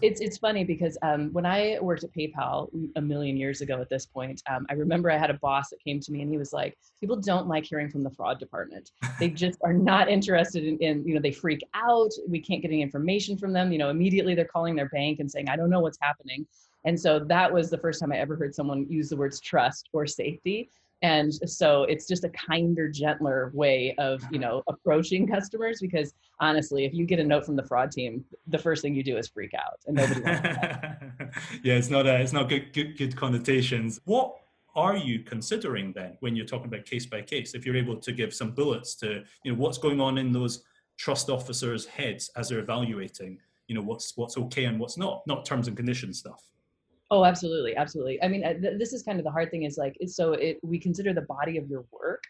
It's 0.00 0.20
it's 0.20 0.38
funny 0.38 0.64
because 0.64 0.98
um, 1.02 1.32
when 1.32 1.46
I 1.46 1.78
worked 1.80 2.02
at 2.02 2.12
PayPal 2.12 2.68
a 2.96 3.00
million 3.00 3.36
years 3.36 3.60
ago 3.60 3.80
at 3.80 3.88
this 3.88 4.06
point, 4.06 4.42
um, 4.50 4.66
I 4.68 4.74
remember 4.74 5.10
I 5.10 5.18
had 5.18 5.30
a 5.30 5.34
boss 5.34 5.70
that 5.70 5.78
came 5.84 6.00
to 6.00 6.12
me 6.12 6.22
and 6.22 6.30
he 6.30 6.38
was 6.38 6.52
like, 6.52 6.76
"People 7.00 7.16
don't 7.16 7.46
like 7.46 7.64
hearing 7.64 7.88
from 7.88 8.02
the 8.02 8.10
fraud 8.10 8.40
department. 8.40 8.90
They 9.20 9.28
just 9.44 9.58
are 9.62 9.72
not 9.72 10.08
interested 10.08 10.64
in, 10.64 10.78
in, 10.78 11.06
you 11.06 11.14
know, 11.14 11.20
they 11.20 11.30
freak 11.30 11.60
out. 11.74 12.10
We 12.26 12.40
can't 12.40 12.62
get 12.62 12.68
any 12.68 12.82
information 12.82 13.36
from 13.36 13.52
them. 13.52 13.70
You 13.70 13.78
know, 13.78 13.90
immediately 13.90 14.34
they're 14.34 14.44
calling 14.44 14.74
their 14.74 14.88
bank 14.88 15.20
and 15.20 15.30
saying, 15.30 15.48
"I 15.48 15.56
don't 15.56 15.70
know 15.70 15.80
what's 15.80 15.98
happening." 16.00 16.46
And 16.84 16.98
so 16.98 17.20
that 17.20 17.52
was 17.52 17.70
the 17.70 17.78
first 17.78 18.00
time 18.00 18.12
I 18.12 18.18
ever 18.18 18.34
heard 18.34 18.54
someone 18.54 18.86
use 18.88 19.08
the 19.08 19.16
words 19.16 19.40
trust 19.40 19.88
or 19.92 20.06
safety. 20.06 20.70
And 21.02 21.34
so 21.50 21.82
it's 21.84 22.06
just 22.06 22.24
a 22.24 22.28
kinder, 22.30 22.88
gentler 22.88 23.50
way 23.54 23.94
of, 23.98 24.22
you 24.30 24.38
uh-huh. 24.38 24.38
know, 24.38 24.62
approaching 24.68 25.26
customers 25.34 25.80
because 25.80 26.14
honestly, 26.40 26.84
if 26.84 26.94
you 26.94 27.06
get 27.06 27.18
a 27.18 27.24
note 27.24 27.44
from 27.44 27.56
the 27.56 27.64
fraud 27.64 27.90
team, 27.90 28.24
the 28.46 28.58
first 28.58 28.82
thing 28.82 28.94
you 28.94 29.02
do 29.02 29.16
is 29.16 29.28
freak 29.28 29.52
out 29.54 29.80
and 29.86 29.96
nobody 29.96 30.20
Yeah, 31.62 31.74
it's 31.74 31.90
not 31.90 32.06
a, 32.06 32.20
it's 32.20 32.32
not 32.32 32.48
good, 32.48 32.72
good 32.72 32.96
good 32.96 33.16
connotations. 33.16 34.00
What 34.04 34.36
are 34.74 34.96
you 34.96 35.20
considering 35.20 35.92
then 35.92 36.16
when 36.20 36.34
you're 36.34 36.46
talking 36.46 36.66
about 36.66 36.86
case 36.86 37.04
by 37.06 37.22
case? 37.22 37.54
If 37.54 37.66
you're 37.66 37.76
able 37.76 37.96
to 37.96 38.12
give 38.12 38.32
some 38.32 38.52
bullets 38.52 38.94
to, 38.96 39.24
you 39.44 39.52
know, 39.52 39.58
what's 39.58 39.78
going 39.78 40.00
on 40.00 40.18
in 40.18 40.32
those 40.32 40.64
trust 40.96 41.28
officers' 41.28 41.84
heads 41.86 42.30
as 42.36 42.48
they're 42.48 42.60
evaluating, 42.60 43.38
you 43.66 43.74
know, 43.74 43.82
what's 43.82 44.16
what's 44.16 44.36
okay 44.36 44.64
and 44.64 44.78
what's 44.78 44.96
not, 44.96 45.22
not 45.26 45.44
terms 45.44 45.68
and 45.68 45.76
conditions 45.76 46.18
stuff. 46.18 46.42
Oh, 47.12 47.26
absolutely, 47.26 47.76
absolutely. 47.76 48.20
I 48.22 48.28
mean, 48.28 48.42
uh, 48.42 48.54
th- 48.54 48.78
this 48.78 48.94
is 48.94 49.02
kind 49.02 49.18
of 49.18 49.24
the 49.24 49.30
hard 49.30 49.50
thing 49.50 49.64
is 49.64 49.76
like, 49.76 49.96
so 50.06 50.32
it, 50.32 50.58
we 50.62 50.78
consider 50.78 51.12
the 51.12 51.22
body 51.22 51.58
of 51.58 51.68
your 51.68 51.84
work. 51.92 52.24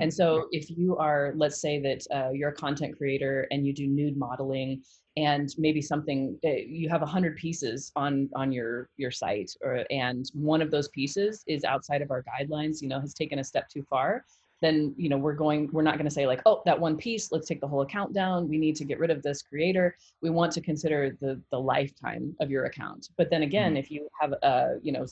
And 0.00 0.12
so 0.12 0.36
mm-hmm. 0.36 0.48
if 0.52 0.70
you 0.70 0.96
are, 0.96 1.32
let's 1.34 1.60
say 1.60 1.80
that 1.80 2.06
uh, 2.14 2.30
you're 2.30 2.50
a 2.50 2.54
content 2.54 2.96
creator 2.96 3.48
and 3.50 3.66
you 3.66 3.72
do 3.72 3.86
nude 3.86 4.16
modeling 4.16 4.82
and 5.16 5.48
maybe 5.58 5.82
something 5.82 6.38
uh, 6.44 6.50
you 6.50 6.88
have 6.88 7.02
a 7.02 7.06
hundred 7.06 7.36
pieces 7.36 7.90
on 7.96 8.28
on 8.36 8.52
your 8.52 8.88
your 8.96 9.10
site 9.10 9.50
or 9.62 9.84
and 9.90 10.30
one 10.32 10.62
of 10.62 10.70
those 10.70 10.88
pieces 10.90 11.42
is 11.48 11.64
outside 11.64 12.02
of 12.02 12.10
our 12.12 12.22
guidelines 12.22 12.80
you 12.80 12.88
know 12.88 13.00
has 13.00 13.14
taken 13.14 13.40
a 13.40 13.44
step 13.44 13.68
too 13.68 13.82
far 13.90 14.24
then 14.60 14.94
you 14.96 15.08
know 15.08 15.16
we're 15.16 15.34
going 15.34 15.68
we're 15.72 15.82
not 15.82 15.94
going 15.94 16.06
to 16.06 16.10
say 16.10 16.26
like 16.26 16.40
oh 16.46 16.62
that 16.64 16.78
one 16.78 16.96
piece 16.96 17.30
let's 17.30 17.46
take 17.46 17.60
the 17.60 17.66
whole 17.66 17.82
account 17.82 18.12
down. 18.12 18.48
We 18.48 18.58
need 18.58 18.76
to 18.76 18.84
get 18.84 18.98
rid 18.98 19.10
of 19.10 19.22
this 19.22 19.42
creator. 19.42 19.96
We 20.20 20.30
want 20.30 20.52
to 20.52 20.60
consider 20.60 21.16
the 21.20 21.40
the 21.50 21.60
lifetime 21.60 22.34
of 22.40 22.50
your 22.50 22.64
account. 22.66 23.08
But 23.16 23.30
then 23.30 23.42
again 23.42 23.72
mm-hmm. 23.72 23.78
if 23.78 23.90
you 23.90 24.08
have 24.20 24.32
a 24.42 24.76
you 24.82 24.92
know 24.92 25.06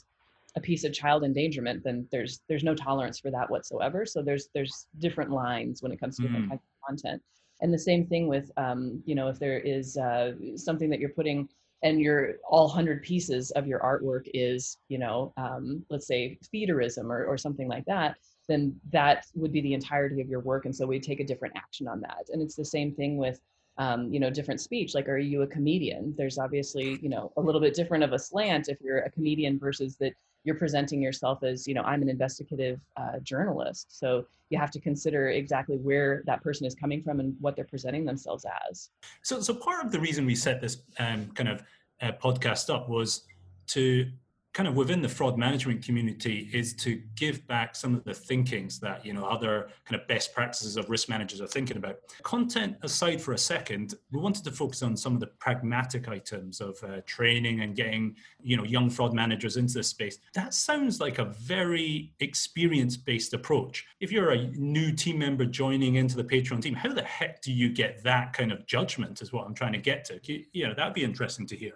a 0.57 0.61
piece 0.61 0.85
of 0.85 0.93
child 0.93 1.23
endangerment 1.23 1.85
then 1.85 2.09
there's 2.11 2.41
there's 2.49 2.65
no 2.65 2.75
tolerance 2.75 3.19
for 3.19 3.31
that 3.31 3.51
whatsoever. 3.51 4.05
So 4.05 4.23
there's 4.23 4.49
there's 4.55 4.87
different 4.99 5.31
lines 5.31 5.83
when 5.83 5.93
it 5.93 6.01
comes 6.01 6.17
to 6.17 6.23
mm-hmm. 6.23 6.33
different 6.33 6.51
kinds 6.51 6.63
of 6.63 6.89
content. 6.89 7.23
And 7.63 7.73
the 7.73 7.79
same 7.79 8.07
thing 8.07 8.29
with 8.29 8.51
um, 8.57 9.03
you 9.07 9.15
know 9.15 9.29
if 9.29 9.39
there 9.39 9.61
is 9.61 9.97
uh, 9.97 10.33
something 10.57 10.91
that 10.91 10.99
you're 10.99 11.11
putting 11.11 11.49
and 11.83 12.01
your 12.01 12.37
all 12.49 12.67
100 12.67 13.03
pieces 13.03 13.51
of 13.53 13.67
your 13.67 13.81
artwork 13.81 14.27
is 14.35 14.79
you 14.89 14.99
know 14.99 15.33
um, 15.37 15.85
let's 15.91 16.07
say 16.07 16.39
feederism 16.53 17.11
or, 17.11 17.25
or 17.27 17.39
something 17.39 17.69
like 17.69 17.85
that 17.85 18.17
then 18.49 18.79
that 18.93 19.27
would 19.35 19.53
be 19.53 19.61
the 19.61 19.75
entirety 19.75 20.21
of 20.21 20.29
your 20.29 20.41
work. 20.41 20.65
And 20.65 20.75
so 20.75 20.87
we 20.87 21.01
take 21.01 21.21
a 21.21 21.25
different 21.25 21.55
action 21.57 21.89
on 21.89 22.01
that. 22.01 22.27
And 22.33 22.41
it's 22.41 22.55
the 22.55 22.65
same 22.65 22.95
thing 22.95 23.17
with, 23.17 23.41
um, 23.79 24.13
you 24.13 24.21
know, 24.21 24.31
different 24.31 24.61
speech. 24.61 24.95
Like, 24.95 25.09
are 25.09 25.19
you 25.19 25.43
a 25.43 25.47
comedian? 25.47 26.15
There's 26.17 26.39
obviously, 26.39 26.99
you 27.03 27.09
know, 27.09 27.33
a 27.37 27.41
little 27.41 27.61
bit 27.61 27.75
different 27.75 28.05
of 28.05 28.13
a 28.13 28.19
slant 28.19 28.69
if 28.69 28.79
you're 28.81 29.01
a 29.01 29.11
comedian 29.11 29.59
versus 29.59 29.97
that 29.97 30.13
you're 30.45 30.55
presenting 30.55 31.03
yourself 31.03 31.43
as, 31.43 31.67
you 31.67 31.75
know, 31.75 31.83
I'm 31.83 32.03
an 32.03 32.09
investigative 32.09 32.81
uh, 32.97 33.19
journalist. 33.23 33.99
So 33.99 34.27
you 34.49 34.59
have 34.59 34.71
to 34.71 34.81
consider 34.81 35.31
exactly 35.31 35.77
where 35.77 36.23
that 36.27 36.41
person 36.41 36.67
is 36.67 36.75
coming 36.75 37.03
from 37.03 37.19
and 37.19 37.35
what 37.41 37.57
they're 37.57 37.65
presenting 37.65 38.05
themselves 38.05 38.47
as. 38.71 38.91
So, 39.23 39.41
so 39.41 39.53
part 39.53 39.85
of 39.85 39.91
the 39.91 39.99
reason 39.99 40.25
we 40.25 40.37
set 40.37 40.61
this 40.61 40.83
um, 41.01 41.27
kind 41.35 41.49
of 41.49 41.65
uh, 42.01 42.13
podcast 42.13 42.73
up 42.73 42.89
was 42.89 43.23
to 43.69 44.09
kind 44.57 44.67
of 44.67 44.75
within 44.75 45.03
the 45.03 45.09
fraud 45.09 45.37
management 45.37 45.85
community 45.85 46.49
is 46.51 46.73
to 46.73 46.99
give 47.15 47.47
back 47.47 47.77
some 47.77 47.95
of 47.95 48.03
the 48.05 48.15
thinkings 48.15 48.81
that 48.81 49.05
you 49.05 49.13
know 49.13 49.27
other 49.27 49.69
kind 49.85 50.01
of 50.01 50.09
best 50.09 50.33
practices 50.33 50.79
of 50.79 50.89
risk 50.89 51.11
managers 51.11 51.43
are 51.43 51.47
thinking 51.47 51.77
about. 51.77 51.97
Content 52.23 52.75
aside 52.81 53.21
for 53.21 53.35
a 53.35 53.39
second 53.39 53.97
we 54.11 54.19
wanted 54.19 54.43
to 54.45 54.51
focus 54.51 54.83
on 54.83 54.97
some 54.97 55.13
of 55.13 55.21
the 55.21 55.27
pragmatic 55.27 56.09
items 56.09 56.63
of 56.63 56.83
uh, 56.85 57.03
training 57.05 57.61
and 57.61 57.77
getting 57.77 58.17
you 58.41 58.57
know 58.57 58.65
young 58.65 58.89
fraud 58.89 59.13
managers 59.13 59.59
into 59.59 59.75
this 59.75 59.89
space. 59.89 60.21
That 60.33 60.55
sounds 60.55 61.01
like 61.01 61.19
a 61.19 61.27
very 61.27 62.15
experience 62.21 62.97
based 62.97 63.35
approach. 63.35 63.85
If 64.01 64.11
you're 64.11 64.31
a 64.31 64.47
new 64.53 64.91
team 64.91 65.19
member 65.19 65.45
joining 65.45 65.97
into 65.97 66.17
the 66.17 66.25
patreon 66.25 66.63
team 66.63 66.75
how 66.75 66.95
the 66.95 67.03
heck 67.03 67.43
do 67.43 67.53
you 67.53 67.69
get 67.69 68.03
that 68.05 68.33
kind 68.33 68.53
of 68.53 68.67
judgment 68.67 69.21
is 69.21 69.35
what 69.35 69.47
i'm 69.47 69.55
trying 69.55 69.75
to 69.75 69.79
get 69.79 70.07
to? 70.07 70.19
You 70.55 70.69
know 70.69 70.73
that'd 70.75 70.95
be 70.95 71.05
interesting 71.05 71.47
to 71.49 71.57
hear 71.57 71.75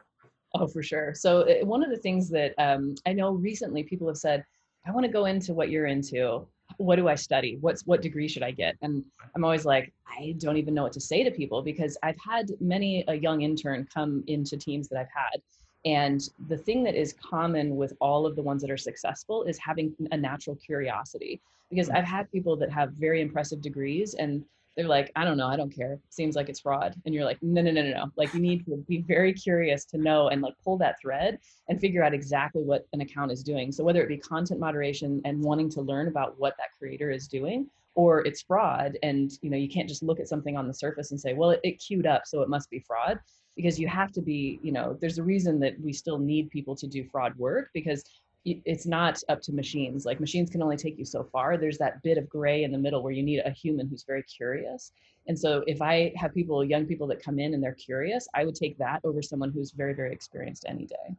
Oh, 0.55 0.67
for 0.67 0.83
sure. 0.83 1.15
So 1.15 1.43
uh, 1.43 1.65
one 1.65 1.85
of 1.85 1.91
the 1.91 1.97
things 1.97 2.29
that 2.31 2.55
um, 2.59 2.95
I 3.07 3.13
know 3.13 3.33
recently 3.33 3.83
people 3.83 4.09
have 4.09 4.17
said, 4.17 4.45
I 4.87 4.91
want 4.91 5.05
to 5.07 5.13
go 5.13 5.27
into 5.27 5.55
what 5.55 5.71
you're 5.71 5.87
into. 5.87 6.47
What 6.77 6.97
do 6.97 7.09
I 7.09 7.15
study? 7.15 7.59
What's 7.61 7.87
what 7.87 8.03
degree 8.03 8.29
should 8.29 8.43
I 8.43 8.51
get? 8.53 8.77
And 8.83 9.05
I'm 9.35 9.45
always 9.45 9.65
like, 9.65 9.93
I 10.07 10.35
don't 10.39 10.57
even 10.57 10.75
know 10.75 10.85
what 10.85 10.93
to 10.95 11.01
say 11.01 11.23
to 11.25 11.31
people 11.31 11.63
because 11.63 11.97
I've 12.03 12.19
had 12.19 12.51
many 12.61 13.05
a 13.09 13.15
young 13.15 13.43
intern 13.43 13.87
come 13.93 14.25
into 14.27 14.57
teams 14.57 14.89
that 14.89 14.99
I've 14.99 15.13
had. 15.15 15.43
And 15.85 16.29
the 16.49 16.59
thing 16.59 16.83
that 16.85 16.95
is 16.95 17.15
common 17.15 17.77
with 17.77 17.95
all 18.01 18.27
of 18.27 18.37
the 18.37 18.43
ones 18.43 18.63
that 18.63 18.71
are 18.71 18.77
successful 18.77 19.45
is 19.45 19.59
having 19.59 19.95
a 20.13 20.17
natural 20.17 20.57
curiosity. 20.57 21.41
Because 21.71 21.89
hmm. 21.89 21.97
I've 21.97 22.05
had 22.05 22.31
people 22.31 22.57
that 22.57 22.71
have 22.71 22.93
very 22.93 23.21
impressive 23.21 23.61
degrees 23.61 24.15
and 24.15 24.45
they're 24.77 24.89
like, 24.89 25.11
I 25.17 25.25
don't 25.25 25.37
know, 25.37 25.49
I 25.49 25.57
don't 25.57 25.75
care. 25.75 25.99
Seems 26.11 26.37
like 26.37 26.49
it's 26.49 26.61
fraud. 26.61 26.95
And 27.05 27.15
you're 27.15 27.25
like, 27.25 27.43
no, 27.43 27.61
no, 27.61 27.71
no, 27.71 27.83
no, 27.83 27.91
no. 27.91 28.11
Like 28.17 28.33
you 28.33 28.41
need 28.41 28.65
to 28.67 28.77
be 28.89 28.99
very 29.03 29.33
curious 29.33 29.85
to 29.87 29.99
know 29.99 30.29
and 30.29 30.41
like 30.41 30.55
pull 30.65 30.79
that 30.79 31.01
thread 31.01 31.39
and 31.69 31.81
figure 31.81 32.05
out 32.05 32.15
exactly 32.15 32.63
what 32.63 32.87
an 32.93 33.01
account 33.01 33.33
is 33.33 33.43
doing. 33.43 33.73
So 33.73 33.85
whether 33.85 34.03
it 34.03 34.09
be 34.09 34.17
content 34.17 34.61
moderation 34.61 35.21
and 35.25 35.43
wanting 35.43 35.71
to 35.71 35.81
learn 35.81 36.09
about 36.09 36.39
what 36.39 36.57
that 36.59 36.69
creator 36.79 37.11
is 37.11 37.27
doing, 37.27 37.67
or 37.97 38.25
it's 38.25 38.43
fraud, 38.43 38.97
and 39.03 39.33
you 39.43 39.51
know, 39.51 39.57
you 39.57 39.69
can't 39.69 39.89
just 39.89 40.03
look 40.03 40.21
at 40.21 40.29
something 40.29 40.57
on 40.57 40.69
the 40.69 40.75
surface 40.75 41.11
and 41.11 41.21
say, 41.21 41.35
well, 41.35 41.51
it, 41.51 41.61
it 41.65 41.73
queued 41.73 42.07
up, 42.07 42.23
so 42.25 42.41
it 42.41 42.49
must 42.49 42.71
be 42.71 42.79
fraud. 42.79 43.19
Because 43.57 43.79
you 43.79 43.89
have 43.89 44.13
to 44.13 44.23
be, 44.23 44.61
you 44.63 44.71
know, 44.71 44.97
there's 45.01 45.19
a 45.19 45.23
reason 45.23 45.59
that 45.61 45.79
we 45.81 45.93
still 45.93 46.19
need 46.19 46.51
people 46.51 46.77
to 46.77 46.87
do 46.87 47.05
fraud 47.05 47.37
work 47.37 47.69
because 47.75 48.05
it's 48.45 48.87
not 48.87 49.21
up 49.29 49.43
to 49.43 49.53
machines 49.53 50.07
like 50.07 50.19
machines 50.19 50.49
can 50.49 50.63
only 50.63 50.77
take 50.77 50.99
you 50.99 51.05
so 51.05 51.23
far. 51.23 51.59
There's 51.59 51.79
that 51.79 52.03
bit 52.03 52.17
of 52.17 52.29
gray 52.29 52.65
in 52.65 52.73
the 52.73 52.79
middle 52.79 53.03
where 53.03 53.13
you 53.13 53.23
need 53.23 53.41
a 53.45 53.51
human 53.51 53.87
who's 53.87 54.05
very 54.05 54.23
curious. 54.23 54.93
And 55.29 55.39
so 55.39 55.63
if 55.67 55.83
i 55.83 56.13
have 56.17 56.33
people 56.33 56.65
young 56.65 56.87
people 56.87 57.07
that 57.09 57.23
come 57.23 57.39
in 57.39 57.53
and 57.55 57.63
they're 57.63 57.75
curious 57.75 58.27
i 58.35 58.45
would 58.45 58.55
take 58.55 58.79
that 58.79 59.01
over 59.05 59.21
someone 59.21 59.53
who's 59.53 59.71
very 59.73 59.95
very 59.95 60.13
experienced 60.13 60.65
any 60.67 60.87
day. 60.87 61.15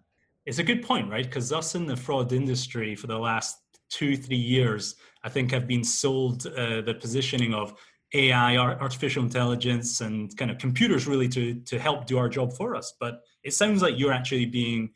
It's 0.45 0.57
a 0.59 0.63
good 0.63 0.81
point 0.81 1.09
right? 1.09 1.25
Because 1.25 1.51
us 1.53 1.75
in 1.75 1.85
the 1.85 1.95
fraud 1.95 2.33
industry 2.33 2.95
for 2.95 3.07
the 3.07 3.17
last 3.17 3.59
two 3.89 4.15
three 4.15 4.37
years 4.37 4.95
i 5.23 5.29
think 5.29 5.51
have 5.51 5.67
been 5.67 5.83
sold 5.83 6.47
uh, 6.47 6.81
the 6.81 6.95
positioning 6.99 7.53
of 7.53 7.75
ai 8.13 8.57
artificial 8.57 9.23
intelligence 9.23 10.01
and 10.01 10.35
kind 10.37 10.51
of 10.51 10.57
computers 10.57 11.07
really 11.07 11.29
to 11.29 11.55
to 11.61 11.79
help 11.79 12.05
do 12.05 12.17
our 12.17 12.27
job 12.27 12.53
for 12.53 12.75
us. 12.75 12.93
But 12.99 13.21
it 13.43 13.53
sounds 13.53 13.81
like 13.81 13.97
you're 13.97 14.11
actually 14.11 14.45
being 14.45 14.91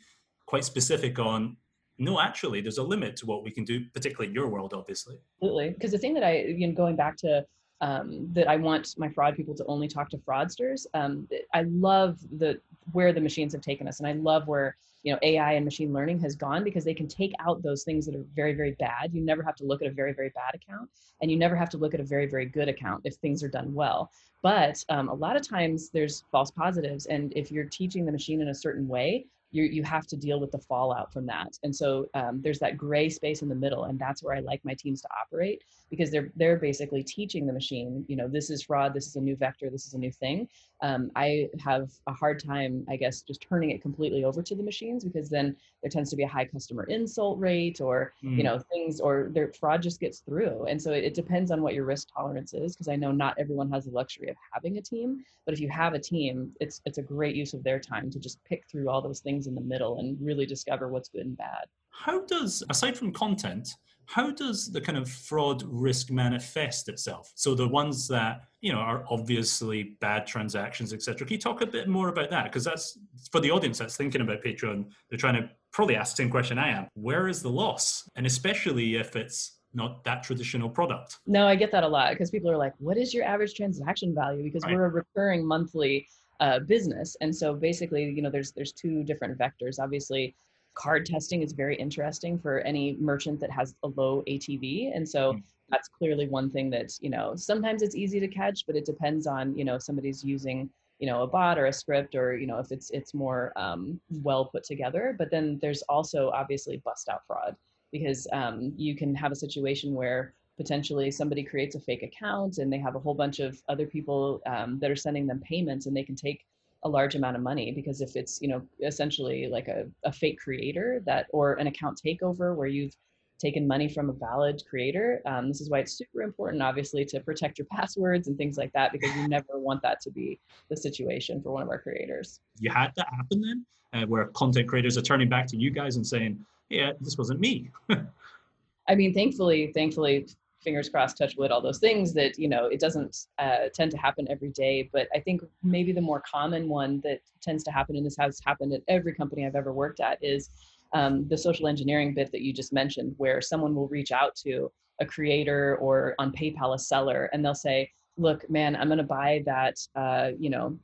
quite 0.46 0.66
specific 0.66 1.18
on 1.20 1.58
no, 1.98 2.20
actually, 2.20 2.62
there's 2.62 2.78
a 2.78 2.84
limit 2.84 3.16
to 3.18 3.26
what 3.26 3.44
we 3.44 3.52
can 3.52 3.64
do, 3.64 3.86
particularly 3.94 4.28
in 4.28 4.34
your 4.34 4.48
world, 4.48 4.74
obviously. 4.74 5.18
Absolutely. 5.38 5.70
Because 5.70 5.92
the 5.92 5.98
thing 5.98 6.14
that 6.14 6.24
I, 6.24 6.42
you 6.42 6.68
know, 6.68 6.74
going 6.74 6.96
back 6.96 7.18
to 7.18 7.46
um, 7.82 8.28
that 8.34 8.48
I 8.48 8.56
want 8.56 8.96
my 8.98 9.10
fraud 9.10 9.36
people 9.36 9.54
to 9.56 9.66
only 9.66 9.88
talk 9.88 10.10
to 10.10 10.18
fraudsters. 10.18 10.86
Um, 10.94 11.28
I 11.54 11.64
love 11.64 12.20
the 12.38 12.60
where 12.94 13.12
the 13.12 13.22
machines 13.22 13.54
have 13.54 13.62
taken 13.62 13.88
us, 13.88 14.00
and 14.00 14.08
I 14.08 14.14
love 14.14 14.48
where 14.48 14.78
you 15.04 15.12
know 15.12 15.20
AI 15.22 15.54
and 15.54 15.66
machine 15.66 15.92
learning 15.92 16.20
has 16.22 16.36
gone 16.36 16.64
because 16.64 16.86
they 16.86 16.94
can 16.94 17.08
take 17.08 17.34
out 17.40 17.62
those 17.62 17.84
things 17.84 18.06
that 18.06 18.16
are 18.16 18.26
very 18.34 18.54
very 18.54 18.72
bad. 18.80 19.14
You 19.14 19.22
never 19.22 19.44
have 19.44 19.56
to 19.58 19.66
look 19.66 19.82
at 19.82 19.88
a 19.88 19.92
very 19.92 20.14
very 20.14 20.30
bad 20.30 20.56
account, 20.56 20.90
and 21.22 21.30
you 21.30 21.38
never 21.38 21.56
have 21.56 21.70
to 21.72 21.78
look 21.78 21.94
at 21.94 22.00
a 22.00 22.04
very 22.04 22.28
very 22.28 22.46
good 22.46 22.70
account 22.70 23.02
if 23.04 23.16
things 23.16 23.44
are 23.44 23.50
done 23.50 23.74
well. 23.74 24.10
But 24.42 24.84
um, 24.90 25.10
a 25.10 25.14
lot 25.14 25.36
of 25.36 25.48
times 25.48 25.90
there's 25.90 26.24
false 26.32 26.52
positives, 26.52 27.08
and 27.08 27.34
if 27.36 27.52
you're 27.52 27.66
teaching 27.66 28.06
the 28.06 28.12
machine 28.12 28.42
in 28.42 28.50
a 28.50 28.56
certain 28.56 28.88
way, 28.88 29.26
you 29.56 29.64
you 29.64 29.84
have 29.84 30.06
to 30.08 30.18
deal 30.18 30.40
with 30.40 30.52
the 30.52 30.60
fallout 30.60 31.14
from 31.14 31.26
that. 31.28 31.58
And 31.64 31.76
so 31.76 32.08
um, 32.14 32.42
there's 32.42 32.60
that 32.60 32.78
gray 32.78 33.10
space 33.10 33.42
in 33.42 33.50
the 33.50 33.56
middle, 33.56 33.86
and 33.86 33.98
that's 33.98 34.22
where 34.22 34.36
I 34.36 34.42
like 34.42 34.64
my 34.64 34.74
teams 34.74 35.02
to 35.02 35.10
operate 35.22 35.64
because 35.90 36.12
they're 36.12 36.32
they're 36.36 36.58
basically 36.58 37.04
teaching 37.04 37.46
the 37.46 37.54
machine, 37.54 38.06
you 38.08 38.16
know, 38.16 38.28
this 38.28 38.50
is 38.50 38.64
fraud, 38.64 38.94
this 38.94 39.08
is 39.08 39.16
a 39.16 39.22
new 39.22 39.36
vector, 39.36 39.70
this 39.70 39.86
is 39.86 39.94
a 39.94 39.98
new 39.98 40.12
thing. 40.12 40.48
Um, 40.82 41.12
I 41.16 41.50
have 41.60 41.92
a 42.08 42.14
hard 42.14 42.44
time, 42.44 42.86
I 42.90 42.98
guess, 42.98 43.22
just 43.22 43.42
turning 43.42 43.72
it 43.72 43.82
completely 43.82 44.24
over 44.24 44.42
to 44.42 44.56
the 44.56 44.64
machines 44.64 45.04
because 45.04 45.30
then 45.30 45.56
there 45.82 45.90
tends 45.90 46.10
to 46.10 46.16
be 46.16 46.24
a 46.24 46.28
high 46.28 46.46
customer 46.46 46.84
insult 46.84 47.40
rate, 47.40 47.82
or 47.82 48.14
mm. 48.24 48.36
you 48.36 48.44
know, 48.44 48.60
things, 48.74 49.00
or 49.00 49.30
their 49.32 49.54
fraud 49.54 49.82
just 49.82 50.00
gets 50.00 50.20
through. 50.20 50.66
And 50.66 50.82
so 50.82 50.92
it, 50.92 51.04
it 51.04 51.14
depends 51.14 51.52
on 51.52 51.62
what 51.62 51.74
your 51.74 51.86
risk 51.86 52.10
tolerance 52.14 52.54
is, 52.54 52.76
because 52.76 52.88
I 52.88 52.96
know 52.96 53.12
not 53.12 53.36
everyone 53.38 53.72
has 53.72 53.86
the 53.86 53.92
luxury 53.92 54.30
of 54.30 54.36
having 54.52 54.78
a 54.78 54.82
team, 54.82 55.24
but 55.46 55.54
if 55.54 55.60
you 55.60 55.70
have 55.70 55.94
a 55.94 56.00
team, 56.00 56.52
it's 56.60 56.82
it's 56.86 56.98
a 56.98 57.04
great 57.04 57.36
use 57.36 57.54
of 57.54 57.64
their 57.64 57.80
time 57.80 58.10
to 58.12 58.20
just 58.20 58.44
pick 58.44 58.66
through 58.70 58.90
all 58.90 59.02
those 59.02 59.20
things 59.20 59.48
in 59.48 59.56
the 59.56 59.62
middle 59.62 60.00
and 60.00 60.18
really 60.20 60.46
discover 60.46 60.90
what's 60.90 61.10
good 61.10 61.26
and 61.26 61.38
bad. 61.38 61.66
How 61.90 62.26
does, 62.26 62.62
aside 62.70 62.98
from 62.98 63.14
content, 63.14 63.70
how 64.08 64.32
does 64.32 64.72
the 64.72 64.82
kind 64.82 64.98
of 64.98 65.10
fraud 65.10 65.64
risk 65.66 66.12
manifest 66.12 66.90
itself? 66.90 67.32
So 67.36 67.56
the 67.56 67.68
ones 67.68 68.08
that 68.08 68.42
you 68.62 68.72
know 68.72 68.80
are 68.80 69.04
obviously 69.10 69.96
bad 70.02 70.28
transactions, 70.28 70.94
etc. 70.94 71.26
Can 71.26 71.34
you 71.34 71.40
talk 71.40 71.62
a 71.62 71.68
bit 71.68 71.88
more 71.88 72.10
about 72.10 72.30
that? 72.30 72.46
Because 72.46 72.64
that's 72.64 72.98
for 73.32 73.40
the 73.40 73.52
audience 73.52 73.78
that's 73.78 73.98
thinking 73.98 74.22
about 74.22 74.44
Patreon. 74.44 74.86
They're 75.10 75.18
trying 75.18 75.42
to 75.42 75.50
probably 75.72 75.96
ask 75.96 76.16
the 76.16 76.24
same 76.24 76.32
question 76.32 76.58
I 76.58 76.70
am: 76.70 76.88
Where 76.94 77.28
is 77.28 77.42
the 77.42 77.50
loss? 77.50 78.10
And 78.16 78.26
especially 78.26 78.96
if 78.96 79.16
it's 79.16 79.60
not 79.74 80.04
that 80.06 80.24
traditional 80.24 80.70
product. 80.70 81.20
No, 81.28 81.48
I 81.48 81.56
get 81.56 81.72
that 81.72 81.84
a 81.84 81.88
lot 81.88 82.12
because 82.12 82.32
people 82.32 82.50
are 82.50 82.58
like, 82.58 82.74
"What 82.80 82.98
is 82.98 83.14
your 83.14 83.26
average 83.26 83.54
transaction 83.56 84.16
value?" 84.16 84.44
Because 84.44 84.64
right. 84.64 84.74
we're 84.74 84.86
a 84.86 84.90
recurring 84.90 85.46
monthly 85.46 86.08
uh, 86.40 86.60
business, 86.60 87.16
and 87.22 87.36
so 87.36 87.54
basically, 87.54 88.06
you 88.06 88.22
know, 88.22 88.30
there's 88.30 88.52
there's 88.52 88.72
two 88.72 89.04
different 89.04 89.38
vectors. 89.38 89.80
Obviously, 89.80 90.36
card 90.76 91.06
testing 91.06 91.42
is 91.42 91.54
very 91.54 91.76
interesting 91.76 92.38
for 92.38 92.60
any 92.60 92.98
merchant 93.00 93.40
that 93.40 93.52
has 93.52 93.76
a 93.84 93.88
low 93.88 94.24
ATV. 94.28 94.96
And 94.96 95.08
so 95.08 95.34
mm. 95.34 95.44
that's 95.70 95.88
clearly 95.88 96.28
one 96.28 96.50
thing 96.50 96.70
that, 96.72 96.92
you 97.02 97.10
know, 97.10 97.36
sometimes 97.36 97.82
it's 97.82 97.96
easy 97.96 98.20
to 98.20 98.28
catch, 98.28 98.66
but 98.68 98.76
it 98.76 98.86
depends 98.86 99.26
on, 99.26 99.58
you 99.58 99.66
know, 99.66 99.78
somebody's 99.78 100.24
using, 100.24 100.70
you 101.00 101.08
know, 101.08 101.24
a 101.24 101.28
bot 101.28 101.58
or 101.58 101.66
a 101.66 101.74
script 101.74 102.16
or, 102.16 102.38
you 102.38 102.46
know, 102.46 102.60
if 102.60 102.72
it's 102.72 102.92
it's 102.92 103.14
more 103.14 103.52
um, 103.56 104.00
well 104.22 104.46
put 104.46 104.64
together. 104.64 105.16
But 105.18 105.32
then 105.32 105.58
there's 105.62 105.82
also 105.84 106.30
obviously 106.30 106.78
bust 106.86 107.10
out 107.10 107.26
fraud 107.26 107.56
because 107.92 108.28
um, 108.34 108.74
you 108.76 108.96
can 108.96 109.16
have 109.16 109.32
a 109.32 109.36
situation 109.36 109.94
where 109.94 110.34
potentially 110.58 111.12
somebody 111.12 111.44
creates 111.44 111.76
a 111.76 111.80
fake 111.80 112.04
account 112.04 112.58
and 112.58 112.72
they 112.72 112.78
have 112.78 112.96
a 112.96 113.00
whole 113.00 113.14
bunch 113.14 113.40
of 113.40 113.62
other 113.68 113.86
people 113.86 114.42
um, 114.46 114.80
that 114.80 114.92
are 114.92 114.96
sending 114.96 115.28
them 115.28 115.40
payments 115.40 115.86
and 115.86 115.96
they 115.96 116.04
can 116.04 116.16
take 116.16 116.46
a 116.86 116.90
large 116.90 117.16
amount 117.16 117.36
of 117.36 117.42
money 117.42 117.72
because 117.72 118.00
if 118.00 118.16
it's 118.16 118.40
you 118.42 118.48
know 118.48 118.62
essentially 118.82 119.48
like 119.48 119.68
a, 119.68 119.86
a 120.04 120.12
fake 120.12 120.40
creator 120.40 121.02
that 121.06 121.26
or 121.32 121.54
an 121.54 121.68
account 121.68 122.00
takeover 122.06 122.56
where 122.56 122.68
you've 122.68 122.96
taken 123.40 123.68
money 123.68 123.90
from 123.90 124.10
a 124.10 124.14
valid 124.14 124.62
creator 124.70 125.20
um, 125.26 125.48
this 125.48 125.60
is 125.60 125.70
why 125.70 125.80
it's 125.80 125.98
super 125.98 126.22
important 126.22 126.62
obviously 126.62 127.04
to 127.04 127.20
protect 127.20 127.58
your 127.58 127.68
passwords 127.72 128.28
and 128.28 128.38
things 128.38 128.56
like 128.56 128.72
that 128.74 128.92
because 128.92 129.14
you 129.16 129.28
never 129.28 129.60
want 129.60 129.82
that 129.82 130.00
to 130.00 130.12
be 130.12 130.40
the 130.70 130.78
situation 130.78 131.42
for 131.42 131.52
one 131.52 131.64
of 131.64 131.70
our 131.70 131.80
creators. 131.80 132.40
You 132.60 132.70
had 132.70 132.92
that 132.96 133.08
happen 133.12 133.42
then 133.42 133.66
uh, 133.94 134.06
where 134.06 134.26
content 134.28 134.68
creators 134.68 134.98
are 134.98 135.02
turning 135.02 135.28
back 135.28 135.48
to 135.48 135.58
you 135.58 135.72
guys 135.72 135.96
and 135.96 136.06
saying 136.06 136.46
yeah 136.70 136.92
this 137.02 137.18
wasn't 137.18 137.40
me. 137.40 137.72
I 138.88 138.94
mean 138.94 139.12
thankfully 139.12 139.72
thankfully 139.74 140.28
fingers 140.66 140.90
crossed, 140.90 141.18
touch 141.18 141.38
wood, 141.38 141.52
all 141.52 141.62
those 141.62 141.80
things 141.80 142.14
that, 142.14 142.38
you 142.38 142.50
know, 142.50 142.66
it 142.66 142.82
doesn't 142.82 143.28
uh, 143.40 143.70
tend 143.74 143.92
to 143.92 143.98
happen 143.98 144.28
every 144.30 144.50
day. 144.50 144.90
But 144.92 145.08
I 145.16 145.20
think 145.22 145.42
maybe 145.64 145.94
the 145.94 146.02
more 146.02 146.22
common 146.30 146.68
one 146.68 147.00
that 147.06 147.22
tends 147.42 147.64
to 147.64 147.72
happen, 147.72 147.96
and 147.96 148.06
this 148.06 148.18
has 148.20 148.42
happened 148.46 148.74
at 148.74 148.82
every 148.90 149.14
company 149.14 149.46
I've 149.46 149.56
ever 149.56 149.72
worked 149.72 150.02
at, 150.02 150.18
is 150.22 150.50
um, 150.92 151.26
the 151.30 151.38
social 151.38 151.68
engineering 151.68 152.14
bit 152.14 152.32
that 152.34 152.42
you 152.42 152.52
just 152.52 152.74
mentioned, 152.74 153.16
where 153.18 153.40
someone 153.40 153.74
will 153.74 153.88
reach 153.88 154.12
out 154.12 154.36
to 154.38 154.70
a 155.00 155.06
creator 155.06 155.78
or 155.78 156.16
on 156.20 156.34
PayPal 156.34 156.76
a 156.76 156.80
seller, 156.80 157.30
and 157.32 157.44
they'll 157.44 157.56
say, 157.56 157.90
"Look, 158.18 158.50
man, 158.50 158.76
I'm 158.76 158.88
going 158.88 158.98
to 158.98 159.04
buy 159.04 159.44
that, 159.46 159.76
uh, 159.96 160.32
you 160.38 160.50
know, 160.50 160.78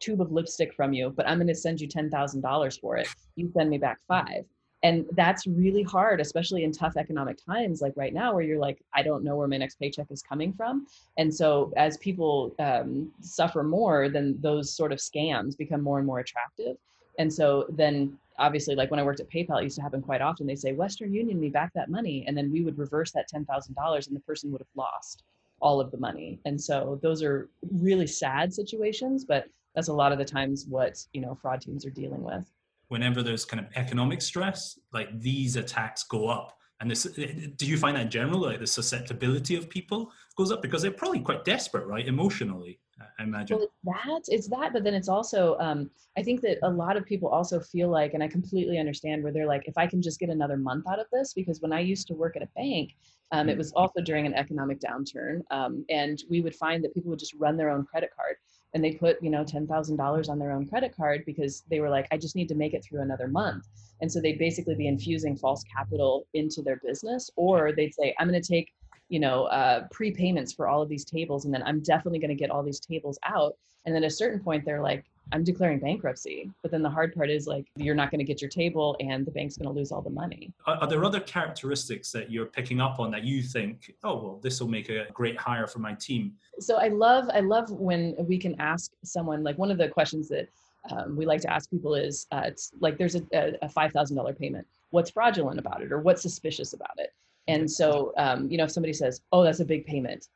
tube 0.00 0.20
of 0.20 0.32
lipstick 0.32 0.74
from 0.74 0.92
you, 0.92 1.12
but 1.16 1.28
I'm 1.28 1.38
going 1.38 1.46
to 1.48 1.54
send 1.54 1.80
you 1.80 1.88
ten 1.88 2.10
thousand 2.10 2.40
dollars 2.40 2.76
for 2.78 2.96
it. 2.96 3.08
You 3.36 3.50
send 3.56 3.70
me 3.70 3.78
back 3.78 3.98
five 4.08 4.44
and 4.86 5.04
that's 5.12 5.46
really 5.48 5.82
hard 5.82 6.20
especially 6.20 6.62
in 6.62 6.70
tough 6.70 6.96
economic 6.96 7.36
times 7.44 7.82
like 7.82 7.92
right 7.96 8.14
now 8.14 8.32
where 8.32 8.44
you're 8.44 8.64
like 8.68 8.78
i 8.94 9.02
don't 9.02 9.24
know 9.24 9.34
where 9.36 9.48
my 9.48 9.56
next 9.56 9.76
paycheck 9.80 10.06
is 10.10 10.22
coming 10.22 10.52
from. 10.52 10.86
And 11.18 11.34
so 11.34 11.72
as 11.76 11.96
people 11.98 12.54
um, 12.58 13.10
suffer 13.20 13.62
more 13.62 14.08
then 14.08 14.38
those 14.40 14.66
sort 14.72 14.92
of 14.92 14.98
scams 14.98 15.56
become 15.56 15.82
more 15.82 15.98
and 15.98 16.06
more 16.06 16.20
attractive. 16.20 16.76
And 17.18 17.32
so 17.32 17.66
then 17.68 18.16
obviously 18.38 18.74
like 18.74 18.90
when 18.90 19.00
i 19.00 19.02
worked 19.02 19.20
at 19.20 19.30
paypal 19.30 19.60
it 19.60 19.64
used 19.64 19.76
to 19.76 19.82
happen 19.82 20.02
quite 20.02 20.20
often 20.20 20.46
they 20.46 20.54
say 20.54 20.72
western 20.72 21.12
union 21.12 21.40
me 21.40 21.48
back 21.48 21.72
that 21.74 21.90
money. 21.90 22.24
And 22.26 22.36
then 22.36 22.52
we 22.52 22.62
would 22.64 22.78
reverse 22.78 23.10
that 23.12 23.30
$10000 23.30 24.06
and 24.06 24.16
the 24.16 24.20
person 24.20 24.52
would 24.52 24.60
have 24.60 24.76
lost 24.76 25.24
all 25.60 25.80
of 25.80 25.90
the 25.90 25.96
money. 26.08 26.38
And 26.44 26.60
so 26.60 27.00
those 27.02 27.22
are 27.22 27.48
really 27.88 28.06
sad 28.06 28.54
situations 28.54 29.24
but 29.24 29.46
that's 29.74 29.88
a 29.88 29.98
lot 30.02 30.12
of 30.12 30.18
the 30.18 30.24
times 30.24 30.66
what 30.68 30.94
you 31.12 31.20
know 31.20 31.34
fraud 31.34 31.60
teams 31.60 31.84
are 31.84 31.90
dealing 32.02 32.22
with 32.22 32.46
whenever 32.88 33.22
there's 33.22 33.44
kind 33.44 33.64
of 33.64 33.70
economic 33.76 34.22
stress, 34.22 34.78
like 34.92 35.08
these 35.20 35.56
attacks 35.56 36.04
go 36.04 36.28
up. 36.28 36.56
And 36.80 36.90
this, 36.90 37.04
do 37.04 37.66
you 37.66 37.78
find 37.78 37.96
that 37.96 38.02
in 38.02 38.10
general, 38.10 38.40
like 38.40 38.60
the 38.60 38.66
susceptibility 38.66 39.56
of 39.56 39.68
people 39.70 40.12
goes 40.36 40.52
up 40.52 40.60
because 40.60 40.82
they're 40.82 40.90
probably 40.90 41.20
quite 41.20 41.44
desperate, 41.44 41.86
right, 41.86 42.06
emotionally? 42.06 42.78
I 43.18 43.22
imagine. 43.22 43.58
Well, 43.58 43.66
it's 43.66 44.28
that, 44.28 44.34
it's 44.34 44.48
that, 44.48 44.72
but 44.72 44.84
then 44.84 44.94
it's 44.94 45.08
also, 45.08 45.56
um, 45.58 45.90
I 46.18 46.22
think 46.22 46.40
that 46.42 46.58
a 46.62 46.70
lot 46.70 46.96
of 46.96 47.04
people 47.04 47.28
also 47.28 47.60
feel 47.60 47.88
like, 47.88 48.14
and 48.14 48.22
I 48.22 48.28
completely 48.28 48.78
understand 48.78 49.22
where 49.22 49.32
they're 49.32 49.46
like, 49.46 49.66
if 49.66 49.76
I 49.76 49.86
can 49.86 50.02
just 50.02 50.18
get 50.18 50.28
another 50.28 50.56
month 50.56 50.86
out 50.90 50.98
of 50.98 51.06
this, 51.12 51.32
because 51.32 51.60
when 51.60 51.72
I 51.72 51.80
used 51.80 52.06
to 52.08 52.14
work 52.14 52.36
at 52.36 52.42
a 52.42 52.48
bank, 52.56 52.94
um, 53.32 53.48
it 53.48 53.54
mm. 53.54 53.58
was 53.58 53.72
also 53.72 54.00
during 54.02 54.26
an 54.26 54.34
economic 54.34 54.78
downturn, 54.80 55.40
um, 55.50 55.84
and 55.88 56.22
we 56.30 56.40
would 56.40 56.54
find 56.54 56.84
that 56.84 56.94
people 56.94 57.10
would 57.10 57.18
just 57.18 57.34
run 57.34 57.56
their 57.56 57.70
own 57.70 57.84
credit 57.84 58.10
card 58.14 58.36
and 58.76 58.84
they 58.84 58.92
put 58.92 59.16
you 59.22 59.30
know 59.30 59.42
$10000 59.42 60.28
on 60.28 60.38
their 60.38 60.52
own 60.52 60.66
credit 60.66 60.94
card 60.94 61.24
because 61.24 61.64
they 61.70 61.80
were 61.80 61.88
like 61.88 62.06
i 62.12 62.16
just 62.18 62.36
need 62.36 62.46
to 62.46 62.54
make 62.54 62.74
it 62.74 62.84
through 62.84 63.00
another 63.00 63.26
month. 63.26 63.64
And 64.02 64.12
so 64.12 64.20
they'd 64.20 64.38
basically 64.38 64.74
be 64.74 64.86
infusing 64.86 65.34
false 65.34 65.64
capital 65.74 66.26
into 66.34 66.60
their 66.60 66.78
business 66.84 67.30
or 67.36 67.72
they'd 67.72 67.94
say 67.94 68.14
i'm 68.18 68.28
going 68.28 68.40
to 68.40 68.46
take 68.46 68.72
you 69.08 69.18
know 69.18 69.44
uh, 69.46 69.88
prepayments 69.88 70.54
for 70.54 70.68
all 70.68 70.82
of 70.82 70.90
these 70.90 71.06
tables 71.06 71.46
and 71.46 71.54
then 71.54 71.62
i'm 71.62 71.80
definitely 71.80 72.18
going 72.18 72.36
to 72.36 72.42
get 72.42 72.50
all 72.50 72.62
these 72.62 72.80
tables 72.80 73.18
out. 73.24 73.54
And 73.86 73.94
then 73.94 74.04
at 74.04 74.12
a 74.12 74.14
certain 74.14 74.40
point 74.40 74.64
they're 74.66 74.82
like 74.82 75.04
I'm 75.32 75.42
declaring 75.42 75.80
bankruptcy. 75.80 76.50
But 76.62 76.70
then 76.70 76.82
the 76.82 76.90
hard 76.90 77.14
part 77.14 77.30
is 77.30 77.46
like 77.46 77.66
you're 77.76 77.94
not 77.94 78.10
going 78.10 78.20
to 78.20 78.24
get 78.24 78.40
your 78.40 78.48
table 78.48 78.96
and 79.00 79.26
the 79.26 79.30
bank's 79.30 79.56
going 79.56 79.68
to 79.68 79.76
lose 79.76 79.90
all 79.90 80.02
the 80.02 80.10
money. 80.10 80.52
Are, 80.66 80.76
are, 80.76 80.86
there 80.86 81.04
other 81.04 81.20
characteristics 81.20 82.12
that 82.12 82.30
you're 82.30 82.46
picking 82.46 82.80
up 82.80 83.00
on 83.00 83.10
that 83.10 83.24
you 83.24 83.42
think, 83.42 83.92
oh 84.04 84.16
well, 84.16 84.40
this 84.42 84.60
will 84.60 84.68
make 84.68 84.88
a 84.88 85.06
great 85.12 85.36
hire 85.36 85.66
for 85.66 85.80
my 85.80 85.94
team? 85.94 86.32
So 86.60 86.76
I 86.76 86.88
love 86.88 87.28
I 87.32 87.40
love 87.40 87.70
when 87.70 88.14
we 88.26 88.38
can 88.38 88.54
ask 88.60 88.92
someone 89.04 89.42
like 89.42 89.58
one 89.58 89.70
of 89.70 89.78
the 89.78 89.88
questions 89.88 90.28
that 90.28 90.48
um, 90.90 91.16
we 91.16 91.26
like 91.26 91.40
to 91.40 91.52
ask 91.52 91.68
people 91.70 91.96
is 91.96 92.26
uh, 92.30 92.42
it's 92.44 92.70
like 92.80 92.96
there's 92.96 93.16
a, 93.16 93.56
a 93.62 93.68
five 93.68 93.92
thousand 93.92 94.16
dollar 94.16 94.32
payment. 94.32 94.66
What's 94.90 95.10
fraudulent 95.10 95.58
about 95.58 95.82
it 95.82 95.92
or 95.92 96.00
what's 96.00 96.22
suspicious 96.22 96.72
about 96.72 96.98
it? 96.98 97.12
And 97.48 97.70
so 97.70 98.12
um, 98.16 98.48
you 98.48 98.58
know 98.58 98.64
if 98.64 98.70
somebody 98.70 98.92
says, 98.92 99.22
oh 99.32 99.42
that's 99.42 99.60
a 99.60 99.64
big 99.64 99.86
payment, 99.86 100.28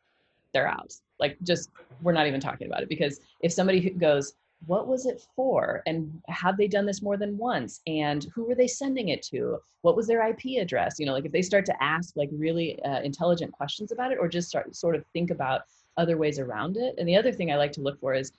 they're 0.52 0.68
out. 0.68 0.92
Like 1.20 1.37
just 1.44 1.70
we're 2.02 2.12
not 2.12 2.26
even 2.26 2.40
talking 2.40 2.66
about 2.66 2.82
it 2.82 2.88
because 2.88 3.20
if 3.40 3.52
somebody 3.52 3.90
goes 3.90 4.35
what 4.67 4.87
was 4.87 5.07
it 5.07 5.23
for? 5.35 5.83
And 5.87 6.21
have 6.29 6.57
they 6.57 6.69
done 6.69 6.87
this 6.87 7.02
more 7.02 7.17
than 7.17 7.38
once? 7.38 7.81
And 7.87 8.26
who 8.35 8.45
were 8.45 8.55
they 8.55 8.67
sending 8.67 9.09
it 9.09 9.23
to? 9.25 9.59
What 9.83 9.97
was 9.97 10.07
their 10.07 10.26
ip 10.29 10.40
address? 10.61 10.99
You 10.99 11.07
know 11.07 11.12
like 11.12 11.25
if 11.25 11.33
they 11.33 11.43
start 11.43 11.64
to 11.67 11.83
ask 11.83 12.17
like 12.17 12.29
really 12.33 12.83
uh, 12.83 13.00
intelligent 13.00 13.52
questions 13.52 13.93
about 13.93 14.12
it 14.12 14.19
or 14.21 14.29
just 14.29 14.49
start 14.49 14.75
sort 14.76 14.97
of 14.97 15.05
think 15.12 15.31
about 15.31 15.62
other 15.97 16.17
ways 16.17 16.38
around 16.38 16.76
it. 16.76 16.95
And 16.99 17.09
the 17.09 17.17
other 17.17 17.33
thing 17.33 17.50
i 17.50 17.57
like 17.57 17.73
to 17.73 17.81
look 17.81 17.99
for 18.00 18.14
is 18.14 18.33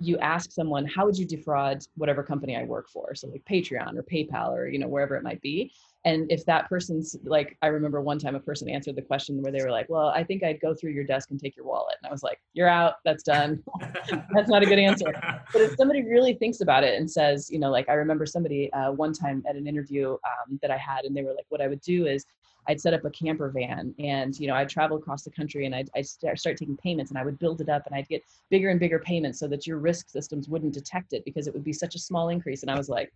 you 0.00 0.18
ask 0.18 0.52
someone 0.52 0.86
how 0.86 1.06
would 1.06 1.18
you 1.18 1.26
defraud 1.26 1.84
whatever 1.96 2.22
company 2.22 2.56
i 2.56 2.64
work 2.64 2.88
for? 2.88 3.14
So 3.14 3.28
like 3.28 3.44
patreon 3.44 3.96
or 3.96 4.02
paypal 4.02 4.50
or 4.50 4.68
you 4.68 4.78
know 4.78 4.88
wherever 4.88 5.16
it 5.16 5.22
might 5.22 5.40
be 5.40 5.72
and 6.08 6.30
if 6.30 6.44
that 6.46 6.68
person's 6.68 7.16
like 7.24 7.56
i 7.62 7.66
remember 7.66 8.00
one 8.00 8.18
time 8.18 8.34
a 8.34 8.40
person 8.40 8.68
answered 8.68 8.96
the 8.96 9.02
question 9.02 9.42
where 9.42 9.52
they 9.52 9.62
were 9.62 9.70
like 9.70 9.88
well 9.88 10.08
i 10.08 10.24
think 10.24 10.42
i'd 10.42 10.60
go 10.60 10.74
through 10.74 10.90
your 10.90 11.04
desk 11.04 11.30
and 11.30 11.38
take 11.38 11.54
your 11.56 11.66
wallet. 11.66 11.96
And 12.02 12.08
i 12.08 12.12
was 12.12 12.22
like 12.22 12.40
you're 12.54 12.68
out. 12.68 12.94
That's 13.04 13.22
done. 13.22 13.62
That's 14.34 14.48
not 14.48 14.62
a 14.62 14.66
good 14.66 14.78
answer. 14.78 15.12
But 15.52 15.62
if 15.62 15.76
somebody 15.76 16.02
really 16.02 16.34
thinks 16.34 16.60
about 16.60 16.84
it 16.84 16.98
and 16.98 17.10
says 17.10 17.50
you 17.50 17.58
know 17.58 17.70
like 17.70 17.88
i 17.88 17.94
remember 17.94 18.26
somebody 18.26 18.72
uh, 18.72 18.90
one 18.92 19.12
time 19.12 19.42
at 19.48 19.56
an 19.56 19.66
interview 19.66 20.12
um, 20.12 20.58
that 20.62 20.70
i 20.70 20.76
had 20.76 21.04
and 21.04 21.16
they 21.16 21.22
were 21.22 21.34
like 21.34 21.46
what 21.48 21.60
i 21.60 21.68
would 21.68 21.80
do 21.80 22.06
is 22.06 22.24
I'd 22.68 22.80
set 22.80 22.92
up 22.92 23.04
a 23.06 23.10
camper 23.10 23.48
van 23.48 23.94
and, 23.98 24.38
you 24.38 24.46
know, 24.46 24.54
I'd 24.54 24.68
travel 24.68 24.98
across 24.98 25.22
the 25.22 25.30
country 25.30 25.64
and 25.64 25.74
I'd, 25.74 25.88
I'd 25.96 26.06
start, 26.06 26.38
start 26.38 26.58
taking 26.58 26.76
payments 26.76 27.10
and 27.10 27.18
I 27.18 27.24
would 27.24 27.38
build 27.38 27.62
it 27.62 27.70
up 27.70 27.86
and 27.86 27.94
I'd 27.94 28.08
get 28.08 28.22
bigger 28.50 28.68
and 28.68 28.78
bigger 28.78 28.98
payments 28.98 29.40
so 29.40 29.48
that 29.48 29.66
your 29.66 29.78
risk 29.78 30.10
systems 30.10 30.50
wouldn't 30.50 30.74
detect 30.74 31.14
it 31.14 31.24
because 31.24 31.46
it 31.46 31.54
would 31.54 31.64
be 31.64 31.72
such 31.72 31.94
a 31.94 31.98
small 31.98 32.28
increase. 32.28 32.60
And 32.60 32.70
I 32.70 32.76
was 32.76 32.90
like, 32.90 33.10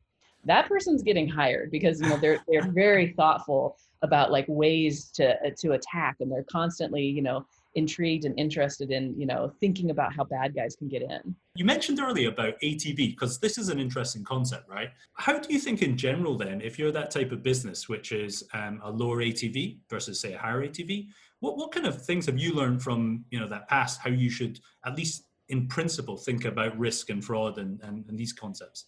that 0.44 0.68
person's 0.68 1.02
getting 1.02 1.28
hired 1.28 1.70
because 1.70 2.00
you 2.00 2.08
know 2.08 2.16
they're 2.16 2.40
they're 2.48 2.70
very 2.72 3.12
thoughtful 3.12 3.76
about 4.02 4.32
like 4.32 4.46
ways 4.48 5.10
to 5.10 5.34
to 5.58 5.72
attack 5.72 6.16
and 6.20 6.30
they're 6.30 6.44
constantly 6.50 7.02
you 7.02 7.22
know 7.22 7.46
intrigued 7.74 8.24
and 8.24 8.38
interested 8.38 8.90
in 8.90 9.18
you 9.18 9.26
know 9.26 9.52
thinking 9.60 9.90
about 9.90 10.14
how 10.14 10.24
bad 10.24 10.54
guys 10.54 10.76
can 10.76 10.88
get 10.88 11.02
in. 11.02 11.34
You 11.54 11.64
mentioned 11.64 12.00
earlier 12.00 12.28
about 12.28 12.60
atv 12.62 12.96
because 12.96 13.38
this 13.38 13.56
is 13.58 13.68
an 13.68 13.78
interesting 13.78 14.24
concept 14.24 14.68
right? 14.68 14.90
How 15.14 15.38
do 15.38 15.52
you 15.52 15.58
think 15.58 15.82
in 15.82 15.96
general 15.96 16.36
then 16.36 16.60
if 16.60 16.78
you're 16.78 16.92
that 16.92 17.10
type 17.10 17.32
of 17.32 17.42
business 17.42 17.88
which 17.88 18.12
is 18.12 18.44
um, 18.52 18.80
a 18.82 18.90
lower 18.90 19.18
atv 19.18 19.78
versus 19.88 20.20
say 20.20 20.34
a 20.34 20.38
higher 20.38 20.66
atv 20.66 21.06
what, 21.40 21.56
what 21.56 21.72
kind 21.72 21.86
of 21.86 22.04
things 22.04 22.26
have 22.26 22.38
you 22.38 22.52
learned 22.54 22.82
from 22.82 23.24
you 23.30 23.40
know 23.40 23.48
that 23.48 23.68
past 23.68 24.00
how 24.00 24.10
you 24.10 24.30
should 24.30 24.60
at 24.84 24.96
least 24.96 25.24
in 25.48 25.66
principle 25.66 26.16
think 26.16 26.44
about 26.44 26.78
risk 26.78 27.10
and 27.10 27.24
fraud 27.24 27.58
and, 27.58 27.80
and, 27.82 28.04
and 28.08 28.18
these 28.18 28.32
concepts 28.32 28.86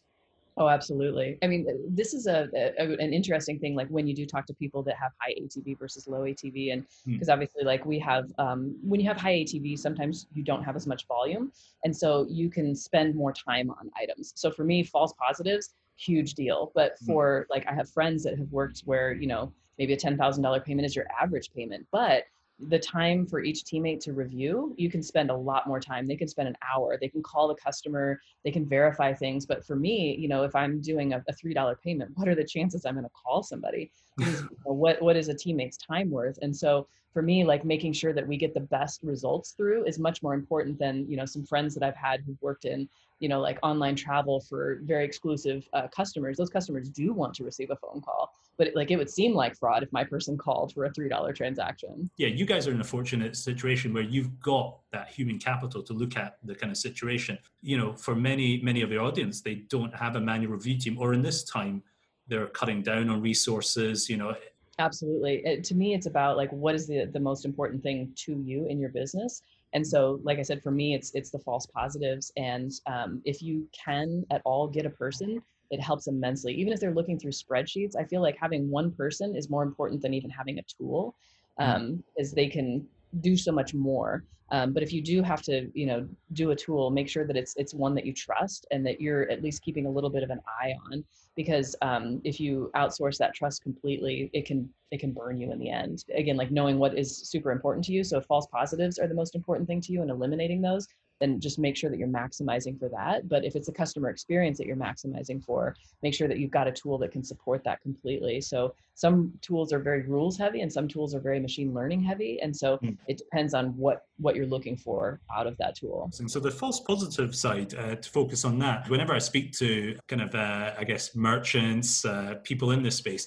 Oh, 0.56 0.68
absolutely. 0.68 1.37
I 1.42 1.49
mean, 1.49 1.66
this 1.88 2.14
is 2.14 2.28
a, 2.28 2.49
a, 2.54 2.82
an 2.99 3.12
interesting 3.12 3.58
thing. 3.58 3.75
Like 3.75 3.88
when 3.88 4.06
you 4.06 4.14
do 4.14 4.25
talk 4.25 4.46
to 4.46 4.54
people 4.54 4.84
that 4.84 4.94
have 4.96 5.11
high 5.20 5.34
ATV 5.34 5.76
versus 5.78 6.06
low 6.06 6.20
ATV, 6.20 6.73
and 6.73 6.87
because 7.06 7.26
hmm. 7.26 7.32
obviously, 7.32 7.64
like 7.64 7.84
we 7.84 7.99
have, 7.99 8.30
um, 8.38 8.76
when 8.82 9.00
you 9.00 9.08
have 9.08 9.16
high 9.16 9.34
ATV, 9.34 9.76
sometimes 9.76 10.28
you 10.32 10.44
don't 10.44 10.62
have 10.62 10.76
as 10.76 10.87
much 10.87 11.08
volume, 11.08 11.50
and 11.82 11.96
so 11.96 12.26
you 12.28 12.50
can 12.50 12.75
spend 12.76 13.16
more 13.16 13.32
time 13.32 13.68
on 13.70 13.90
items. 14.00 14.32
So 14.37 14.50
for 14.50 14.62
me, 14.62 14.84
false 14.84 15.12
positives, 15.14 15.75
huge 15.96 16.34
deal. 16.34 16.70
But 16.73 16.96
hmm. 17.00 17.06
for 17.06 17.46
like, 17.50 17.66
I 17.68 17.75
have 17.75 17.90
friends 17.90 18.23
that 18.23 18.38
have 18.38 18.50
worked 18.52 18.82
where 18.84 19.12
you 19.12 19.26
know 19.26 19.52
maybe 19.76 19.94
a 19.94 19.96
ten 19.96 20.16
thousand 20.16 20.44
dollar 20.44 20.61
payment 20.61 20.87
is 20.87 20.94
your 20.94 21.06
average 21.20 21.50
payment, 21.52 21.84
but 21.90 22.25
the 22.61 22.78
time 22.78 23.26
for 23.26 23.42
each 23.42 23.64
teammate 23.64 24.00
to 24.00 24.12
review, 24.12 24.75
you 24.78 24.88
can 24.90 25.02
spend 25.02 25.30
a 25.30 25.37
lot 25.37 25.66
more 25.66 25.80
time. 25.80 26.06
They 26.06 26.16
can 26.16 26.28
spend 26.28 26.49
an 26.49 26.56
hour. 26.73 26.96
They 27.00 27.08
can 27.08 27.23
call 27.23 27.49
the 27.49 27.54
customer. 27.56 28.20
They 28.44 28.52
can 28.52 28.66
verify 28.66 29.12
things. 29.12 29.44
But 29.44 29.64
for 29.64 29.75
me, 29.75 30.16
you 30.16 30.28
know, 30.28 30.44
if 30.44 30.54
I'm 30.54 30.80
doing 30.80 31.12
a, 31.14 31.25
a 31.28 31.32
three 31.32 31.52
dollar 31.52 31.76
payment, 31.82 32.12
what 32.14 32.28
are 32.28 32.34
the 32.34 32.44
chances 32.44 32.84
I'm 32.84 32.94
going 32.94 33.04
to 33.04 33.11
call 33.11 33.42
somebody? 33.42 33.90
Because, 34.16 34.42
you 34.42 34.56
know, 34.64 34.73
what 34.73 35.02
what 35.02 35.16
is 35.16 35.28
a 35.28 35.34
teammate's 35.34 35.76
time 35.76 36.08
worth? 36.08 36.38
And 36.40 36.56
so 36.56 36.87
for 37.12 37.20
me, 37.20 37.42
like 37.42 37.64
making 37.64 37.94
sure 37.94 38.12
that 38.12 38.26
we 38.26 38.37
get 38.37 38.54
the 38.54 38.61
best 38.61 39.02
results 39.02 39.52
through 39.52 39.84
is 39.87 39.99
much 39.99 40.23
more 40.23 40.34
important 40.34 40.78
than 40.78 41.04
you 41.11 41.16
know 41.16 41.25
some 41.25 41.44
friends 41.44 41.75
that 41.75 41.82
I've 41.82 41.96
had 41.96 42.20
who've 42.25 42.40
worked 42.40 42.64
in 42.64 42.88
you 43.25 43.28
know 43.33 43.40
like 43.40 43.59
online 43.62 43.97
travel 43.97 44.37
for 44.49 44.81
very 44.85 45.04
exclusive 45.04 45.66
uh, 45.73 45.88
customers. 45.88 46.37
Those 46.37 46.50
customers 46.50 46.88
do 46.88 47.12
want 47.12 47.33
to 47.37 47.45
receive 47.45 47.71
a 47.71 47.76
phone 47.76 48.00
call 48.00 48.25
but 48.57 48.69
like 48.75 48.90
it 48.90 48.97
would 48.97 49.11
seem 49.11 49.35
like 49.35 49.57
fraud 49.57 49.83
if 49.83 49.93
my 49.93 50.04
person 50.04 50.37
called 50.37 50.73
for 50.73 50.85
a 50.85 50.93
three 50.93 51.09
dollar 51.09 51.33
transaction. 51.33 52.11
Yeah, 52.16 52.28
you 52.28 52.47
guys 52.47 52.69
are 52.69 52.73
in 52.73 52.81
a 52.81 52.85
fortunate 52.85 53.37
situation 53.37 53.93
where 53.93 54.02
you've 54.02 54.38
got 54.40 54.78
that 54.93 55.09
human 55.09 55.38
capital 55.38 55.83
to 55.83 55.93
look 55.93 56.16
at 56.16 56.38
the 56.45 56.54
kind 56.54 56.71
of 56.71 56.78
situation. 56.78 57.38
You 57.62 57.78
know, 57.78 57.93
for 57.95 58.14
many 58.14 58.61
many 58.62 58.83
of 58.83 58.90
your 58.90 59.02
audience, 59.02 59.40
they 59.40 59.57
don't 59.57 59.95
have 59.95 60.16
a 60.16 60.21
manual 60.21 60.52
review 60.52 60.78
team, 60.78 60.99
or 60.99 61.14
in 61.14 61.23
this 61.23 61.45
time, 61.45 61.83
they're 62.28 62.47
cutting 62.47 62.83
down 62.83 63.09
on 63.09 63.21
resources. 63.21 64.09
You 64.09 64.19
know. 64.19 64.35
Absolutely. 64.81 65.40
It, 65.45 65.62
to 65.64 65.75
me, 65.76 65.95
it's 65.95 66.07
about 66.07 66.37
like 66.37 66.50
what 66.52 66.75
is 66.75 66.87
the 66.87 67.07
the 67.12 67.21
most 67.21 67.45
important 67.45 67.83
thing 67.83 68.12
to 68.25 68.40
you 68.45 68.66
in 68.66 68.78
your 68.78 68.90
business. 68.90 69.43
And 69.75 69.87
so, 69.87 70.21
like 70.23 70.38
I 70.38 70.43
said, 70.43 70.62
for 70.62 70.71
me, 70.71 70.95
it's 70.95 71.11
it's 71.14 71.31
the 71.31 71.38
false 71.38 71.66
positives. 71.66 72.33
And 72.37 72.73
um, 72.87 73.21
if 73.25 73.43
you 73.43 73.69
can 73.73 74.25
at 74.31 74.40
all 74.45 74.69
get 74.69 74.87
a 74.87 74.90
person 74.90 75.43
it 75.71 75.81
helps 75.81 76.07
immensely. 76.07 76.54
Even 76.54 76.73
if 76.73 76.81
they're 76.81 76.95
looking 76.95 77.19
through 77.19 77.33
spreadsheets, 77.33 77.97
I 77.97 78.04
feel 78.04 78.23
like 78.23 78.37
having 78.38 78.71
one 78.71 78.93
person 78.93 79.35
is 79.35 79.50
more 79.50 79.62
important 79.62 80.02
than 80.02 80.14
even 80.14 80.31
having 80.31 80.59
a 80.59 80.62
tool, 80.62 81.14
mm. 81.61 81.69
um, 81.69 82.04
as 82.19 82.33
they 82.33 82.49
can 82.49 82.87
do 83.21 83.37
so 83.37 83.52
much 83.52 83.75
more. 83.75 84.25
Um, 84.50 84.73
but 84.73 84.83
if 84.83 84.92
you 84.92 85.02
do 85.02 85.23
have 85.23 85.42
to, 85.42 85.71
you 85.75 85.87
know, 85.87 86.06
do 86.33 86.50
a 86.50 86.56
tool, 86.56 86.90
make 86.90 87.09
sure 87.09 87.26
that 87.26 87.37
it's 87.37 87.54
it's 87.56 87.75
one 87.75 87.94
that 87.94 88.04
you 88.04 88.12
trust 88.12 88.66
and 88.71 88.85
that 88.87 89.00
you're 89.00 89.28
at 89.30 89.42
least 89.42 89.62
keeping 89.62 89.87
a 89.87 89.90
little 89.90 90.11
bit 90.11 90.23
of 90.23 90.30
an 90.30 90.40
eye 90.61 90.75
on. 90.92 91.04
Because 91.35 91.75
um, 91.83 92.21
if 92.23 92.38
you 92.38 92.71
outsource 92.76 93.16
that 93.18 93.35
trust 93.35 93.62
completely, 93.62 94.30
it 94.33 94.47
can 94.47 94.68
it 94.90 95.00
can 95.00 95.12
burn 95.12 95.38
you 95.38 95.50
in 95.50 95.59
the 95.59 95.70
end. 95.70 96.05
Again, 96.14 96.37
like 96.37 96.50
knowing 96.50 96.79
what 96.79 96.96
is 96.96 97.16
super 97.29 97.50
important 97.50 97.85
to 97.87 97.92
you. 97.92 98.05
So 98.05 98.20
false 98.20 98.46
positives 98.46 98.98
are 98.98 99.09
the 99.09 99.14
most 99.14 99.35
important 99.35 99.66
thing 99.66 99.81
to 99.81 99.92
you, 99.92 100.03
and 100.03 100.11
eliminating 100.11 100.61
those 100.61 100.87
then 101.20 101.40
just 101.40 101.59
make 101.59 101.77
sure 101.77 101.90
that 101.90 101.98
you're 101.98 102.09
maximizing 102.09 102.79
for 102.79 102.88
that. 102.88 103.29
But 103.29 103.44
if 103.44 103.57
it's 103.57 103.68
a 103.68 103.72
customer 103.72 104.11
experience 104.11 104.59
that 104.59 104.66
you're 104.66 104.77
maximizing 104.77 105.42
for, 105.42 105.77
make 106.03 106.14
sure 106.14 106.29
that 106.29 106.38
you've 106.38 106.50
got 106.50 106.66
a 106.66 106.72
tool 106.72 106.98
that 106.98 107.12
can 107.12 107.22
support 107.22 107.62
that 107.64 107.81
completely. 107.81 108.40
So 108.40 108.74
some 108.94 109.33
tools 109.40 109.72
are 109.72 109.79
very 109.79 110.03
rules 110.03 110.37
heavy 110.37 110.61
and 110.61 110.72
some 110.72 110.88
tools 110.88 111.14
are 111.14 111.20
very 111.20 111.40
machine 111.40 111.72
learning 111.72 112.03
heavy. 112.03 112.40
And 112.40 112.55
so 112.55 112.79
mm. 112.79 112.96
it 113.07 113.18
depends 113.18 113.55
on 113.55 113.77
what 113.77 114.07
what 114.18 114.37
you're 114.37 114.46
looking 114.46 114.77
for 114.77 115.20
out 115.35 115.46
of 115.46 115.57
that 115.59 115.74
tool. 115.77 116.11
And 116.18 116.31
So 116.31 116.38
the 116.38 116.50
false 116.50 116.81
positive 116.81 117.35
side, 117.35 117.74
uh, 117.74 117.96
to 117.96 118.11
focus 118.11 118.44
on 118.44 118.59
that, 118.61 118.88
whenever 118.88 119.12
I 119.12 119.18
speak 119.18 119.53
to 119.55 119.98
kind 120.07 120.22
of, 120.22 120.35
uh, 120.35 120.74
I 120.79 120.85
guess, 120.85 121.16
merchants, 121.16 122.05
uh, 122.05 122.37
people 122.44 122.70
in 122.70 122.83
this 122.83 122.96
space, 122.96 123.27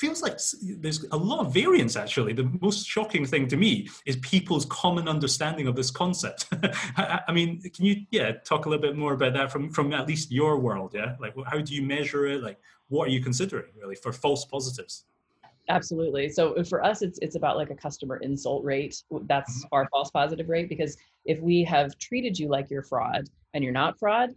feels 0.00 0.22
like 0.22 0.38
there's 0.62 1.04
a 1.12 1.16
lot 1.16 1.40
of 1.40 1.52
variance 1.52 1.94
actually. 1.94 2.32
The 2.32 2.50
most 2.62 2.86
shocking 2.86 3.26
thing 3.26 3.46
to 3.48 3.56
me 3.56 3.88
is 4.06 4.16
people's 4.16 4.64
common 4.64 5.06
understanding 5.06 5.66
of 5.68 5.76
this 5.76 5.90
concept. 5.90 6.46
I 6.96 7.30
mean 7.32 7.60
can 7.60 7.84
you 7.84 8.06
yeah 8.10 8.32
talk 8.44 8.64
a 8.64 8.70
little 8.70 8.82
bit 8.82 8.96
more 8.96 9.12
about 9.12 9.34
that 9.34 9.52
from 9.52 9.70
from 9.70 9.92
at 9.92 10.08
least 10.08 10.32
your 10.32 10.58
world 10.58 10.92
yeah? 10.94 11.16
Like 11.20 11.34
how 11.46 11.60
do 11.60 11.74
you 11.74 11.82
measure 11.82 12.26
it? 12.26 12.42
Like 12.42 12.58
what 12.88 13.08
are 13.08 13.10
you 13.10 13.22
considering 13.22 13.72
really 13.78 13.94
for 13.94 14.10
false 14.10 14.46
positives? 14.46 15.04
Absolutely. 15.68 16.30
So 16.30 16.54
uh, 16.54 16.64
for 16.64 16.82
us 16.82 17.02
it's 17.02 17.18
it's 17.20 17.36
about 17.36 17.58
like 17.58 17.70
a 17.70 17.76
customer 17.76 18.16
insult 18.16 18.64
rate. 18.64 19.02
That's 19.26 19.58
mm-hmm. 19.58 19.74
our 19.74 19.86
false 19.90 20.10
positive 20.10 20.48
rate 20.48 20.70
because 20.70 20.96
if 21.26 21.40
we 21.40 21.62
have 21.64 21.98
treated 21.98 22.38
you 22.38 22.48
like 22.48 22.70
you're 22.70 22.82
fraud 22.82 23.28
and 23.52 23.62
you're 23.62 23.80
not 23.84 23.98
fraud 23.98 24.30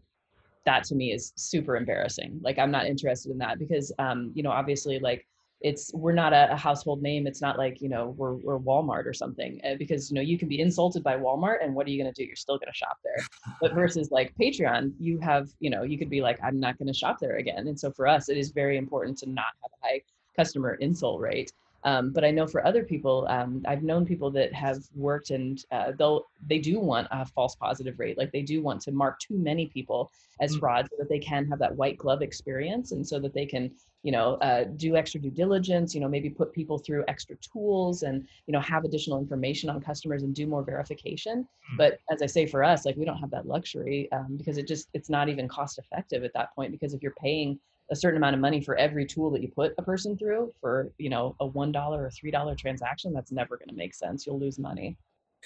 that 0.65 0.85
to 0.85 0.95
me 0.95 1.11
is 1.11 1.33
super 1.35 1.75
embarrassing. 1.75 2.39
Like 2.41 2.59
i'm 2.59 2.71
not 2.71 2.85
interested 2.85 3.31
in 3.31 3.37
that 3.37 3.59
because 3.59 3.93
um 3.99 4.31
you 4.33 4.43
know 4.43 4.51
obviously 4.51 4.99
like 4.99 5.25
it's 5.63 5.93
we're 5.93 6.13
not 6.13 6.33
a, 6.33 6.51
a, 6.51 6.55
household 6.57 7.01
name 7.01 7.25
it's 7.25 7.41
not 7.41 7.57
like 7.57 7.81
you 7.81 7.87
know 7.87 8.13
we're, 8.17 8.33
we're 8.33 8.59
walmart 8.59 9.05
or 9.05 9.13
something 9.13 9.61
uh, 9.63 9.75
because 9.79 10.11
you 10.11 10.15
know 10.15 10.21
you 10.21 10.37
can 10.37 10.49
be 10.49 10.59
insulted 10.59 11.01
by 11.01 11.15
walmart 11.15 11.63
and 11.63 11.73
what 11.73 11.87
are 11.87 11.89
you 11.89 12.01
going 12.01 12.13
to 12.13 12.21
do? 12.21 12.27
You're 12.27 12.35
still 12.35 12.57
going 12.57 12.71
to 12.71 12.77
shop 12.77 12.97
there. 13.03 13.25
But 13.61 13.73
versus 13.73 14.11
like 14.11 14.33
patreon 14.39 14.93
you 14.99 15.19
have 15.19 15.47
you 15.59 15.69
know 15.69 15.83
you 15.83 15.97
could 15.97 16.09
be 16.09 16.21
like 16.21 16.37
i'm 16.43 16.59
not 16.59 16.77
going 16.77 16.87
to 16.87 16.93
shop 16.93 17.17
there 17.19 17.37
again. 17.37 17.67
And 17.67 17.79
so 17.79 17.91
for 17.91 18.07
us 18.07 18.29
it 18.29 18.37
is 18.37 18.51
very 18.51 18.77
important 18.77 19.17
to 19.19 19.29
not 19.29 19.53
have 19.61 19.71
a 19.81 19.87
high 19.87 20.01
customer 20.35 20.75
insult 20.75 21.21
rate 21.21 21.51
um, 21.85 22.11
but 22.11 22.23
I 22.23 22.31
know 22.31 22.47
for 22.47 22.65
other 22.65 22.83
people, 22.83 23.25
um, 23.29 23.61
I've 23.67 23.83
known 23.83 24.05
people 24.05 24.31
that 24.31 24.53
have 24.53 24.83
worked 24.95 25.31
and 25.31 25.63
uh, 25.71 25.91
they'll 25.97 26.25
they 26.47 26.59
do 26.59 26.79
want 26.79 27.07
a 27.11 27.25
false 27.25 27.55
positive 27.55 27.99
rate. 27.99 28.17
Like 28.17 28.31
they 28.31 28.41
do 28.41 28.61
want 28.61 28.81
to 28.81 28.91
mark 28.91 29.19
too 29.19 29.37
many 29.37 29.67
people 29.67 30.11
as 30.39 30.55
mm. 30.55 30.59
fraud 30.59 30.87
so 30.89 30.95
that 30.99 31.09
they 31.09 31.19
can 31.19 31.45
have 31.47 31.59
that 31.59 31.75
white 31.75 31.97
glove 31.97 32.21
experience 32.21 32.91
and 32.91 33.05
so 33.05 33.19
that 33.19 33.33
they 33.33 33.45
can 33.45 33.71
you 34.03 34.11
know 34.11 34.35
uh, 34.35 34.65
do 34.75 34.95
extra 34.95 35.19
due 35.19 35.29
diligence 35.29 35.93
you 35.93 36.01
know 36.01 36.09
maybe 36.09 36.29
put 36.29 36.51
people 36.53 36.77
through 36.77 37.03
extra 37.07 37.35
tools 37.37 38.03
and 38.03 38.27
you 38.47 38.51
know 38.51 38.59
have 38.59 38.83
additional 38.83 39.19
information 39.19 39.69
on 39.69 39.79
customers 39.79 40.23
and 40.23 40.35
do 40.35 40.45
more 40.45 40.63
verification 40.63 41.47
mm. 41.73 41.77
but 41.77 41.99
as 42.11 42.21
i 42.21 42.25
say 42.25 42.45
for 42.45 42.63
us 42.63 42.85
like 42.85 42.97
we 42.97 43.05
don't 43.05 43.17
have 43.17 43.31
that 43.31 43.47
luxury 43.47 44.11
um, 44.11 44.35
because 44.37 44.57
it 44.57 44.67
just 44.67 44.89
it's 44.93 45.09
not 45.09 45.29
even 45.29 45.47
cost 45.47 45.77
effective 45.77 46.23
at 46.23 46.33
that 46.33 46.53
point 46.55 46.71
because 46.71 46.93
if 46.93 47.01
you're 47.01 47.15
paying 47.19 47.59
a 47.93 47.95
certain 47.95 48.17
amount 48.17 48.33
of 48.33 48.41
money 48.41 48.59
for 48.59 48.75
every 48.75 49.05
tool 49.05 49.29
that 49.29 49.41
you 49.43 49.47
put 49.47 49.71
a 49.77 49.83
person 49.83 50.17
through 50.17 50.51
for 50.59 50.91
you 50.97 51.09
know 51.09 51.35
a 51.39 51.45
one 51.45 51.71
dollar 51.71 52.03
or 52.03 52.09
three 52.09 52.31
dollar 52.31 52.55
transaction 52.55 53.13
that's 53.13 53.31
never 53.31 53.55
going 53.55 53.69
to 53.69 53.75
make 53.75 53.93
sense 53.93 54.25
you'll 54.25 54.39
lose 54.39 54.57
money 54.57 54.97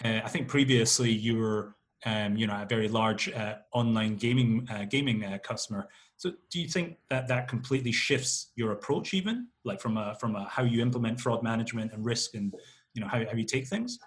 uh, 0.05 0.21
i 0.23 0.29
think 0.29 0.47
previously 0.47 1.11
you 1.11 1.37
were 1.37 1.75
um, 2.05 2.37
you 2.37 2.47
know 2.47 2.61
a 2.61 2.65
very 2.65 2.87
large 2.87 3.29
uh, 3.33 3.55
online 3.73 4.15
gaming 4.15 4.65
uh, 4.71 4.85
gaming 4.85 5.25
uh, 5.25 5.37
customer 5.43 5.89
so 6.15 6.31
do 6.49 6.61
you 6.61 6.69
think 6.69 6.97
that 7.09 7.27
that 7.27 7.49
completely 7.49 7.91
shifts 7.91 8.51
your 8.55 8.71
approach 8.71 9.13
even 9.13 9.47
like 9.65 9.81
from 9.81 9.97
a 9.97 10.15
from 10.15 10.37
a 10.37 10.47
how 10.47 10.63
you 10.63 10.81
implement 10.81 11.19
fraud 11.19 11.43
management 11.43 11.91
and 11.91 12.05
risk 12.05 12.33
and 12.33 12.53
you 12.93 13.01
know 13.01 13.07
how, 13.09 13.19
how 13.25 13.35
you 13.35 13.45
take 13.45 13.67
things 13.67 13.99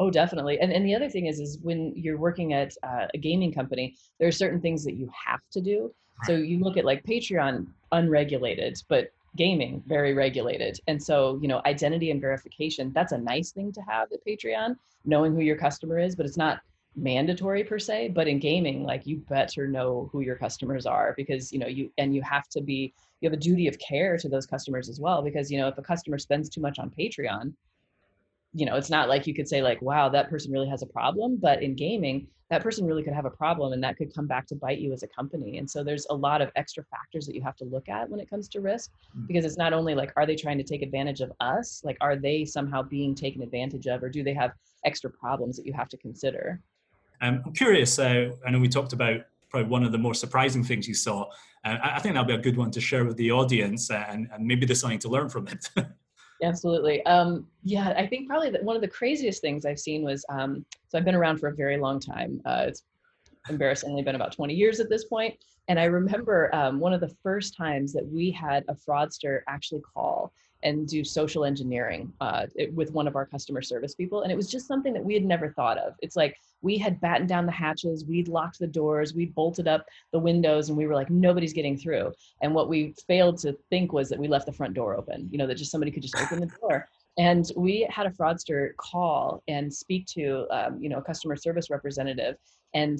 Oh, 0.00 0.10
definitely. 0.10 0.58
And 0.58 0.72
and 0.72 0.84
the 0.84 0.94
other 0.94 1.08
thing 1.08 1.26
is, 1.26 1.38
is 1.38 1.60
when 1.62 1.92
you're 1.94 2.18
working 2.18 2.52
at 2.52 2.72
uh, 2.82 3.06
a 3.14 3.18
gaming 3.18 3.52
company, 3.52 3.94
there 4.18 4.26
are 4.26 4.32
certain 4.32 4.60
things 4.60 4.82
that 4.84 4.94
you 4.94 5.08
have 5.26 5.40
to 5.52 5.60
do. 5.60 5.94
So 6.24 6.32
you 6.32 6.62
look 6.62 6.76
at 6.76 6.84
like 6.84 7.04
Patreon, 7.04 7.66
unregulated, 7.92 8.80
but 8.88 9.10
gaming 9.36 9.82
very 9.86 10.14
regulated. 10.14 10.78
And 10.86 11.02
so 11.02 11.38
you 11.42 11.48
know 11.48 11.60
identity 11.66 12.10
and 12.10 12.20
verification 12.20 12.92
that's 12.92 13.12
a 13.12 13.18
nice 13.18 13.50
thing 13.50 13.72
to 13.72 13.80
have 13.82 14.12
at 14.12 14.24
patreon 14.24 14.76
knowing 15.04 15.34
who 15.34 15.40
your 15.40 15.56
customer 15.56 15.98
is 15.98 16.14
but 16.14 16.26
it's 16.26 16.36
not 16.36 16.60
mandatory 16.96 17.64
per 17.64 17.78
se. 17.78 18.12
But 18.14 18.28
in 18.28 18.38
gaming 18.38 18.84
like 18.84 19.06
you 19.06 19.16
better 19.28 19.66
know 19.66 20.08
who 20.12 20.20
your 20.20 20.36
customers 20.36 20.86
are 20.86 21.14
because 21.16 21.52
you 21.52 21.58
know 21.58 21.66
you 21.66 21.90
and 21.98 22.14
you 22.14 22.22
have 22.22 22.48
to 22.50 22.60
be 22.60 22.94
you 23.20 23.28
have 23.28 23.36
a 23.36 23.40
duty 23.40 23.66
of 23.66 23.78
care 23.78 24.16
to 24.18 24.28
those 24.28 24.46
customers 24.46 24.88
as 24.88 25.00
well 25.00 25.22
because 25.22 25.50
you 25.50 25.58
know 25.58 25.68
if 25.68 25.78
a 25.78 25.82
customer 25.82 26.18
spends 26.18 26.48
too 26.48 26.60
much 26.60 26.78
on 26.78 26.90
patreon 26.90 27.52
you 28.54 28.64
know, 28.64 28.76
it's 28.76 28.90
not 28.90 29.08
like 29.08 29.26
you 29.26 29.34
could 29.34 29.48
say 29.48 29.62
like, 29.62 29.82
wow, 29.82 30.08
that 30.08 30.30
person 30.30 30.52
really 30.52 30.68
has 30.68 30.82
a 30.82 30.86
problem. 30.86 31.36
But 31.36 31.62
in 31.62 31.74
gaming, 31.74 32.28
that 32.50 32.62
person 32.62 32.86
really 32.86 33.02
could 33.02 33.12
have 33.12 33.24
a 33.24 33.30
problem 33.30 33.72
and 33.72 33.82
that 33.82 33.96
could 33.96 34.14
come 34.14 34.26
back 34.26 34.46
to 34.46 34.54
bite 34.54 34.78
you 34.78 34.92
as 34.92 35.02
a 35.02 35.08
company. 35.08 35.58
And 35.58 35.68
so 35.68 35.82
there's 35.82 36.06
a 36.10 36.14
lot 36.14 36.40
of 36.40 36.50
extra 36.54 36.84
factors 36.84 37.26
that 37.26 37.34
you 37.34 37.42
have 37.42 37.56
to 37.56 37.64
look 37.64 37.88
at 37.88 38.08
when 38.08 38.20
it 38.20 38.30
comes 38.30 38.48
to 38.50 38.60
risk 38.60 38.92
mm. 39.16 39.26
because 39.26 39.44
it's 39.44 39.56
not 39.56 39.72
only 39.72 39.94
like, 39.94 40.12
are 40.16 40.24
they 40.24 40.36
trying 40.36 40.58
to 40.58 40.64
take 40.64 40.82
advantage 40.82 41.20
of 41.20 41.32
us? 41.40 41.82
Like, 41.84 41.96
are 42.00 42.16
they 42.16 42.44
somehow 42.44 42.82
being 42.82 43.14
taken 43.14 43.42
advantage 43.42 43.86
of, 43.86 44.02
or 44.02 44.08
do 44.08 44.22
they 44.22 44.34
have 44.34 44.52
extra 44.84 45.10
problems 45.10 45.56
that 45.56 45.66
you 45.66 45.72
have 45.72 45.88
to 45.88 45.96
consider? 45.96 46.60
Um, 47.20 47.42
I'm 47.44 47.52
curious. 47.52 47.98
Uh, 47.98 48.30
I 48.46 48.50
know 48.50 48.60
we 48.60 48.68
talked 48.68 48.92
about 48.92 49.22
probably 49.48 49.68
one 49.68 49.82
of 49.82 49.92
the 49.92 49.98
more 49.98 50.14
surprising 50.14 50.62
things 50.62 50.86
you 50.86 50.94
saw. 50.94 51.30
Uh, 51.64 51.78
I 51.82 51.98
think 52.00 52.14
that'll 52.14 52.28
be 52.28 52.34
a 52.34 52.38
good 52.38 52.56
one 52.56 52.70
to 52.72 52.80
share 52.80 53.04
with 53.04 53.16
the 53.16 53.32
audience, 53.32 53.90
uh, 53.90 54.04
and, 54.08 54.28
and 54.32 54.46
maybe 54.46 54.66
there's 54.66 54.80
something 54.80 54.98
to 55.00 55.08
learn 55.08 55.28
from 55.28 55.48
it. 55.48 55.70
Absolutely. 56.42 57.04
Um, 57.06 57.46
yeah, 57.62 57.94
I 57.96 58.06
think 58.06 58.28
probably 58.28 58.50
one 58.62 58.76
of 58.76 58.82
the 58.82 58.88
craziest 58.88 59.40
things 59.40 59.64
I've 59.64 59.78
seen 59.78 60.02
was 60.02 60.24
um, 60.28 60.64
so 60.88 60.98
I've 60.98 61.04
been 61.04 61.14
around 61.14 61.38
for 61.38 61.48
a 61.48 61.54
very 61.54 61.78
long 61.78 62.00
time. 62.00 62.40
Uh, 62.44 62.66
it's 62.68 62.82
embarrassingly 63.48 64.02
been 64.02 64.14
about 64.14 64.32
20 64.32 64.54
years 64.54 64.80
at 64.80 64.88
this 64.88 65.04
point. 65.04 65.36
And 65.68 65.78
I 65.78 65.84
remember 65.84 66.54
um, 66.54 66.80
one 66.80 66.92
of 66.92 67.00
the 67.00 67.14
first 67.22 67.56
times 67.56 67.92
that 67.92 68.06
we 68.06 68.30
had 68.30 68.64
a 68.68 68.74
fraudster 68.74 69.40
actually 69.48 69.80
call 69.80 70.32
and 70.64 70.88
do 70.88 71.04
social 71.04 71.44
engineering 71.44 72.12
uh, 72.20 72.46
it, 72.56 72.72
with 72.74 72.90
one 72.92 73.06
of 73.06 73.16
our 73.16 73.26
customer 73.26 73.62
service 73.62 73.94
people. 73.94 74.22
And 74.22 74.32
it 74.32 74.34
was 74.34 74.50
just 74.50 74.66
something 74.66 74.92
that 74.94 75.04
we 75.04 75.14
had 75.14 75.24
never 75.24 75.50
thought 75.50 75.78
of. 75.78 75.94
It's 76.00 76.16
like 76.16 76.36
we 76.62 76.78
had 76.78 77.00
battened 77.00 77.28
down 77.28 77.44
the 77.44 77.52
hatches, 77.52 78.04
we'd 78.06 78.28
locked 78.28 78.58
the 78.58 78.66
doors, 78.66 79.14
we'd 79.14 79.34
bolted 79.34 79.68
up 79.68 79.84
the 80.12 80.18
windows, 80.18 80.70
and 80.70 80.78
we 80.78 80.86
were 80.86 80.94
like, 80.94 81.10
nobody's 81.10 81.52
getting 81.52 81.76
through. 81.76 82.12
And 82.40 82.54
what 82.54 82.68
we 82.70 82.94
failed 83.06 83.38
to 83.40 83.56
think 83.68 83.92
was 83.92 84.08
that 84.08 84.18
we 84.18 84.26
left 84.26 84.46
the 84.46 84.52
front 84.52 84.74
door 84.74 84.96
open, 84.96 85.28
you 85.30 85.38
know, 85.38 85.46
that 85.46 85.56
just 85.56 85.70
somebody 85.70 85.90
could 85.90 86.02
just 86.02 86.16
open 86.16 86.40
the 86.40 86.46
door. 86.46 86.88
And 87.18 87.50
we 87.54 87.86
had 87.90 88.06
a 88.06 88.10
fraudster 88.10 88.74
call 88.76 89.42
and 89.46 89.72
speak 89.72 90.06
to, 90.06 90.46
um, 90.50 90.82
you 90.82 90.88
know, 90.88 90.98
a 90.98 91.02
customer 91.02 91.36
service 91.36 91.70
representative 91.70 92.36
and 92.72 92.98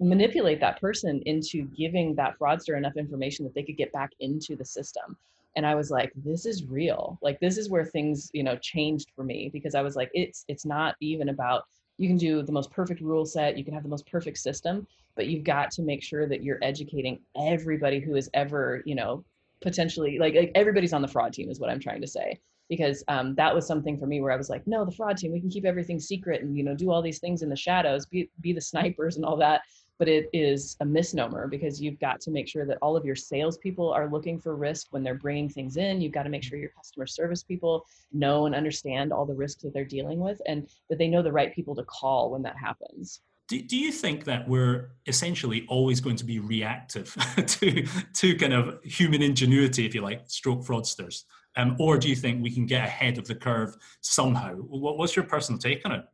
manipulate 0.00 0.60
that 0.60 0.80
person 0.80 1.22
into 1.26 1.64
giving 1.76 2.14
that 2.14 2.38
fraudster 2.38 2.76
enough 2.76 2.96
information 2.96 3.44
that 3.44 3.54
they 3.54 3.62
could 3.62 3.76
get 3.76 3.92
back 3.92 4.10
into 4.20 4.56
the 4.56 4.64
system 4.64 5.16
and 5.56 5.66
i 5.66 5.74
was 5.74 5.90
like 5.90 6.12
this 6.16 6.46
is 6.46 6.64
real. 6.64 7.18
Like 7.22 7.38
this 7.40 7.58
is 7.58 7.68
where 7.68 7.84
things 7.84 8.30
you 8.32 8.42
know 8.42 8.56
changed 8.56 9.10
for 9.14 9.24
me 9.24 9.50
because 9.52 9.74
i 9.74 9.82
was 9.82 9.96
like 9.96 10.10
it's 10.14 10.44
it's 10.48 10.64
not 10.64 10.94
even 11.00 11.28
about 11.28 11.64
you 11.98 12.08
can 12.08 12.16
do 12.16 12.42
the 12.42 12.52
most 12.52 12.70
perfect 12.70 13.00
rule 13.00 13.24
set 13.24 13.56
you 13.58 13.64
can 13.64 13.74
have 13.74 13.82
the 13.82 13.88
most 13.88 14.06
perfect 14.06 14.38
system 14.38 14.86
but 15.14 15.26
you've 15.26 15.44
got 15.44 15.70
to 15.72 15.82
make 15.82 16.02
sure 16.02 16.26
that 16.26 16.42
you're 16.42 16.58
educating 16.62 17.20
everybody 17.36 18.00
who 18.00 18.16
is 18.16 18.30
ever 18.34 18.82
you 18.86 18.94
know 18.94 19.24
potentially 19.60 20.18
like, 20.18 20.34
like 20.34 20.50
everybody's 20.54 20.92
on 20.92 21.02
the 21.02 21.08
fraud 21.08 21.32
team 21.32 21.50
is 21.50 21.60
what 21.60 21.70
i'm 21.70 21.80
trying 21.80 22.00
to 22.00 22.06
say 22.06 22.38
because 22.68 23.04
um, 23.08 23.34
that 23.34 23.54
was 23.54 23.66
something 23.66 23.98
for 23.98 24.06
me 24.06 24.20
where 24.20 24.32
i 24.32 24.36
was 24.36 24.48
like 24.50 24.66
no 24.66 24.84
the 24.84 24.90
fraud 24.90 25.16
team 25.16 25.32
we 25.32 25.40
can 25.40 25.50
keep 25.50 25.64
everything 25.64 26.00
secret 26.00 26.42
and 26.42 26.56
you 26.56 26.64
know 26.64 26.74
do 26.74 26.90
all 26.90 27.02
these 27.02 27.18
things 27.18 27.42
in 27.42 27.48
the 27.48 27.56
shadows 27.56 28.06
be, 28.06 28.30
be 28.40 28.52
the 28.52 28.60
snipers 28.60 29.16
and 29.16 29.24
all 29.24 29.36
that 29.36 29.62
but 30.02 30.08
it 30.08 30.28
is 30.32 30.76
a 30.80 30.84
misnomer 30.84 31.46
because 31.46 31.80
you've 31.80 32.00
got 32.00 32.20
to 32.20 32.32
make 32.32 32.48
sure 32.48 32.66
that 32.66 32.76
all 32.82 32.96
of 32.96 33.04
your 33.04 33.14
salespeople 33.14 33.92
are 33.92 34.10
looking 34.10 34.36
for 34.36 34.56
risk 34.56 34.88
when 34.90 35.04
they're 35.04 35.14
bringing 35.14 35.48
things 35.48 35.76
in. 35.76 36.00
You've 36.00 36.10
got 36.10 36.24
to 36.24 36.28
make 36.28 36.42
sure 36.42 36.58
your 36.58 36.70
customer 36.70 37.06
service 37.06 37.44
people 37.44 37.86
know 38.12 38.46
and 38.46 38.52
understand 38.52 39.12
all 39.12 39.24
the 39.24 39.32
risks 39.36 39.62
that 39.62 39.72
they're 39.72 39.84
dealing 39.84 40.18
with 40.18 40.42
and 40.44 40.68
that 40.90 40.98
they 40.98 41.06
know 41.06 41.22
the 41.22 41.30
right 41.30 41.54
people 41.54 41.76
to 41.76 41.84
call 41.84 42.32
when 42.32 42.42
that 42.42 42.56
happens. 42.56 43.20
Do, 43.46 43.62
do 43.62 43.78
you 43.78 43.92
think 43.92 44.24
that 44.24 44.48
we're 44.48 44.90
essentially 45.06 45.66
always 45.68 46.00
going 46.00 46.16
to 46.16 46.24
be 46.24 46.40
reactive 46.40 47.14
to, 47.46 47.86
to 48.14 48.36
kind 48.36 48.54
of 48.54 48.82
human 48.82 49.22
ingenuity, 49.22 49.86
if 49.86 49.94
you 49.94 50.00
like, 50.00 50.22
stroke 50.26 50.64
fraudsters? 50.64 51.26
Um, 51.54 51.76
or 51.78 51.96
do 51.96 52.08
you 52.08 52.16
think 52.16 52.42
we 52.42 52.50
can 52.50 52.66
get 52.66 52.84
ahead 52.84 53.18
of 53.18 53.28
the 53.28 53.36
curve 53.36 53.76
somehow? 54.00 54.54
What, 54.54 54.98
what's 54.98 55.14
your 55.14 55.26
personal 55.26 55.60
take 55.60 55.82
on 55.84 55.92
it? 55.92 56.04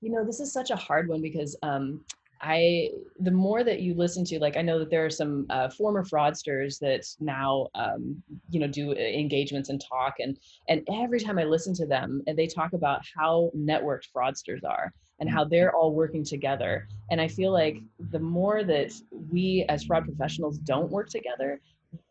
You 0.00 0.10
know, 0.10 0.24
this 0.24 0.40
is 0.40 0.52
such 0.52 0.70
a 0.70 0.76
hard 0.76 1.08
one 1.08 1.22
because 1.22 1.56
um, 1.62 2.00
I 2.40 2.90
the 3.18 3.30
more 3.30 3.64
that 3.64 3.80
you 3.80 3.94
listen 3.94 4.24
to, 4.26 4.38
like 4.38 4.56
I 4.56 4.62
know 4.62 4.78
that 4.78 4.90
there 4.90 5.04
are 5.04 5.10
some 5.10 5.46
uh, 5.50 5.68
former 5.70 6.04
fraudsters 6.04 6.78
that 6.80 7.04
now 7.20 7.68
um, 7.74 8.22
you 8.50 8.60
know 8.60 8.66
do 8.66 8.92
uh, 8.92 8.94
engagements 8.94 9.68
and 9.68 9.80
talk, 9.80 10.14
and 10.20 10.38
and 10.68 10.86
every 10.92 11.20
time 11.20 11.38
I 11.38 11.44
listen 11.44 11.74
to 11.74 11.86
them, 11.86 12.22
and 12.26 12.38
they 12.38 12.46
talk 12.46 12.72
about 12.72 13.02
how 13.16 13.50
networked 13.56 14.08
fraudsters 14.14 14.64
are 14.64 14.92
and 15.20 15.28
how 15.28 15.44
they're 15.44 15.74
all 15.74 15.92
working 15.92 16.24
together. 16.24 16.86
And 17.10 17.20
I 17.20 17.28
feel 17.28 17.52
like 17.52 17.78
the 18.10 18.20
more 18.20 18.62
that 18.64 18.92
we 19.30 19.64
as 19.68 19.84
fraud 19.84 20.04
professionals 20.04 20.58
don't 20.58 20.90
work 20.90 21.08
together, 21.08 21.60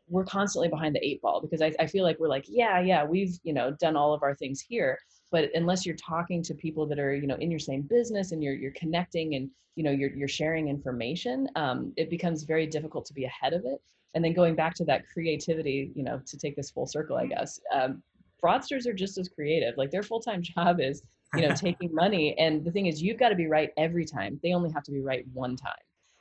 we're 0.10 0.26
constantly 0.26 0.68
behind 0.68 0.96
the 0.96 1.06
eight 1.06 1.22
ball 1.22 1.42
because 1.42 1.62
I, 1.62 1.74
I 1.80 1.88
feel 1.88 2.04
like 2.04 2.20
we're 2.20 2.28
like, 2.30 2.46
yeah, 2.48 2.80
yeah, 2.80 3.04
we've 3.04 3.38
you 3.44 3.54
know 3.54 3.72
done 3.80 3.96
all 3.96 4.14
of 4.14 4.24
our 4.24 4.36
things 4.36 4.62
here, 4.62 5.00
but 5.32 5.50
unless 5.56 5.86
you're 5.86 5.96
talking 5.96 6.42
to 6.44 6.54
people 6.54 6.86
that 6.86 7.00
are 7.00 7.14
you 7.14 7.28
know 7.28 7.36
in 7.36 7.50
your 7.50 7.60
same 7.60 7.82
business 7.82 8.32
and 8.32 8.44
you're 8.44 8.56
you're 8.56 8.72
connecting 8.72 9.36
and 9.36 9.50
you 9.76 9.84
know 9.84 9.92
you're, 9.92 10.12
you're 10.12 10.28
sharing 10.28 10.68
information 10.68 11.48
um, 11.56 11.94
it 11.98 12.10
becomes 12.10 12.44
very 12.44 12.66
difficult 12.66 13.06
to 13.06 13.14
be 13.14 13.26
ahead 13.26 13.54
of 13.54 13.66
it. 13.66 13.82
And 14.14 14.24
then 14.24 14.34
going 14.34 14.56
back 14.56 14.74
to 14.76 14.86
that 14.86 15.08
creativity 15.08 15.92
you 15.96 16.04
know 16.04 16.22
to 16.26 16.38
take 16.38 16.56
this 16.56 16.72
full 16.72 16.88
circle 16.88 17.18
i 17.18 17.28
guess 17.28 17.60
um, 17.74 18.02
fraudsters 18.42 18.86
are 18.86 18.94
just 18.94 19.18
as 19.18 19.30
creative. 19.30 19.78
Like 19.78 19.92
their 19.92 20.04
full-time 20.04 20.42
job 20.56 20.80
is 20.80 21.04
you 21.36 21.48
know 21.48 21.54
taking 21.56 21.94
money. 21.94 22.38
And 22.38 22.64
the 22.64 22.72
thing 22.72 22.88
is 22.88 23.02
you've 23.02 23.20
got 23.20 23.30
to 23.30 23.36
be 23.36 23.48
right 23.48 23.72
every 23.78 24.06
time. 24.06 24.40
They 24.44 24.54
only 24.54 24.72
have 24.72 24.84
to 24.84 24.92
be 24.92 25.02
right 25.02 25.26
one 25.34 25.56
time. 25.56 25.74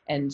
And 0.08 0.32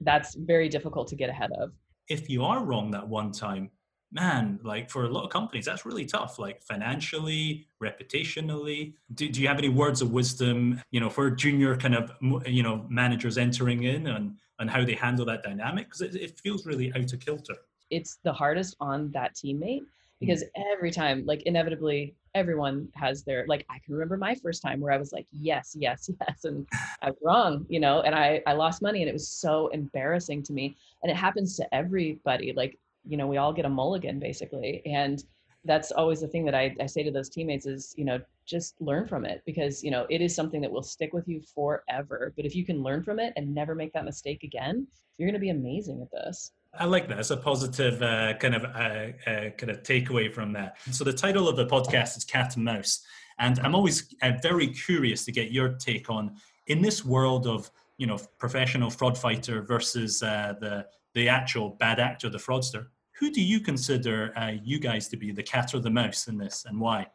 that's 0.00 0.34
very 0.34 0.68
difficult 0.68 1.08
to 1.08 1.16
get 1.16 1.30
ahead 1.30 1.50
of. 1.58 1.72
If 2.08 2.28
you 2.28 2.44
are 2.44 2.62
wrong 2.62 2.90
that 2.92 3.06
one 3.06 3.32
time 3.32 3.70
man, 4.12 4.58
like 4.62 4.90
for 4.90 5.04
a 5.04 5.08
lot 5.08 5.24
of 5.24 5.30
companies, 5.30 5.64
that's 5.64 5.84
really 5.84 6.04
tough, 6.04 6.38
like 6.38 6.62
financially, 6.62 7.66
reputationally. 7.82 8.94
Do, 9.14 9.28
do 9.28 9.40
you 9.40 9.48
have 9.48 9.58
any 9.58 9.68
words 9.68 10.00
of 10.00 10.12
wisdom, 10.12 10.80
you 10.90 11.00
know, 11.00 11.10
for 11.10 11.30
junior 11.30 11.76
kind 11.76 11.94
of, 11.94 12.12
you 12.46 12.62
know, 12.62 12.86
managers 12.88 13.38
entering 13.38 13.82
in 13.84 14.06
and, 14.06 14.36
and 14.58 14.70
how 14.70 14.84
they 14.84 14.94
handle 14.94 15.26
that 15.26 15.42
dynamic? 15.42 15.86
Because 15.86 16.00
it, 16.02 16.14
it 16.14 16.40
feels 16.40 16.66
really 16.66 16.92
out 16.94 17.12
of 17.12 17.20
kilter. 17.20 17.56
It's 17.90 18.18
the 18.24 18.32
hardest 18.32 18.76
on 18.80 19.10
that 19.12 19.34
teammate 19.34 19.82
because 20.20 20.42
mm. 20.42 20.62
every 20.72 20.90
time, 20.90 21.24
like 21.26 21.42
inevitably, 21.42 22.14
everyone 22.34 22.88
has 22.94 23.22
their, 23.22 23.44
like, 23.48 23.64
I 23.70 23.78
can 23.84 23.94
remember 23.94 24.16
my 24.16 24.34
first 24.34 24.62
time 24.62 24.80
where 24.80 24.92
I 24.92 24.96
was 24.96 25.12
like, 25.12 25.26
yes, 25.30 25.74
yes, 25.78 26.08
yes. 26.20 26.44
And 26.44 26.66
I 27.02 27.10
was 27.10 27.18
wrong, 27.22 27.66
you 27.68 27.80
know, 27.80 28.00
and 28.02 28.14
I, 28.14 28.42
I 28.46 28.52
lost 28.52 28.82
money 28.82 29.02
and 29.02 29.08
it 29.08 29.12
was 29.12 29.28
so 29.28 29.68
embarrassing 29.68 30.42
to 30.44 30.52
me. 30.52 30.76
And 31.02 31.10
it 31.10 31.16
happens 31.16 31.56
to 31.56 31.74
everybody. 31.74 32.52
Like 32.52 32.78
you 33.06 33.16
know 33.16 33.26
we 33.26 33.36
all 33.36 33.52
get 33.52 33.64
a 33.64 33.68
mulligan 33.68 34.18
basically 34.18 34.82
and 34.86 35.24
that's 35.64 35.90
always 35.90 36.20
the 36.20 36.28
thing 36.28 36.44
that 36.44 36.54
I, 36.54 36.74
I 36.80 36.86
say 36.86 37.02
to 37.02 37.10
those 37.10 37.28
teammates 37.28 37.66
is 37.66 37.94
you 37.96 38.04
know 38.04 38.20
just 38.46 38.80
learn 38.80 39.06
from 39.06 39.24
it 39.24 39.42
because 39.44 39.82
you 39.82 39.90
know 39.90 40.06
it 40.08 40.20
is 40.20 40.34
something 40.34 40.60
that 40.60 40.70
will 40.70 40.82
stick 40.82 41.12
with 41.12 41.26
you 41.28 41.42
forever 41.54 42.32
but 42.36 42.44
if 42.44 42.54
you 42.54 42.64
can 42.64 42.82
learn 42.82 43.02
from 43.02 43.18
it 43.18 43.32
and 43.36 43.52
never 43.54 43.74
make 43.74 43.92
that 43.92 44.04
mistake 44.04 44.42
again 44.44 44.86
you're 45.18 45.28
going 45.28 45.34
to 45.34 45.40
be 45.40 45.50
amazing 45.50 46.00
at 46.02 46.10
this 46.10 46.52
I 46.78 46.84
like 46.84 47.08
that. 47.08 47.18
It's 47.18 47.30
a 47.30 47.38
positive 47.38 48.02
uh, 48.02 48.34
kind 48.34 48.54
of 48.54 48.64
uh, 48.64 49.30
uh, 49.30 49.50
kind 49.50 49.70
of 49.70 49.82
takeaway 49.82 50.30
from 50.30 50.52
that. 50.52 50.76
So 50.90 51.04
the 51.04 51.12
title 51.12 51.48
of 51.48 51.56
the 51.56 51.64
podcast 51.64 52.18
is 52.18 52.24
Cat 52.24 52.54
and 52.56 52.66
Mouse, 52.66 53.00
and 53.38 53.58
I'm 53.60 53.74
always 53.74 54.14
uh, 54.20 54.32
very 54.42 54.68
curious 54.68 55.24
to 55.24 55.32
get 55.32 55.50
your 55.50 55.70
take 55.70 56.10
on 56.10 56.36
in 56.66 56.82
this 56.82 57.02
world 57.02 57.46
of 57.46 57.70
you 57.96 58.06
know 58.06 58.18
professional 58.38 58.90
fraud 58.90 59.16
fighter 59.16 59.62
versus 59.62 60.22
uh, 60.22 60.52
the 60.60 60.86
the 61.14 61.30
actual 61.30 61.70
bad 61.70 61.98
actor, 61.98 62.28
the 62.28 62.36
fraudster 62.36 62.88
who 63.18 63.30
do 63.30 63.42
you 63.42 63.60
consider 63.60 64.32
uh, 64.36 64.52
you 64.62 64.78
guys 64.78 65.08
to 65.08 65.16
be 65.16 65.32
the 65.32 65.42
cat 65.42 65.74
or 65.74 65.80
the 65.80 65.90
mouse 65.90 66.28
in 66.28 66.36
this, 66.36 66.64
and 66.66 66.80
why? 66.80 67.06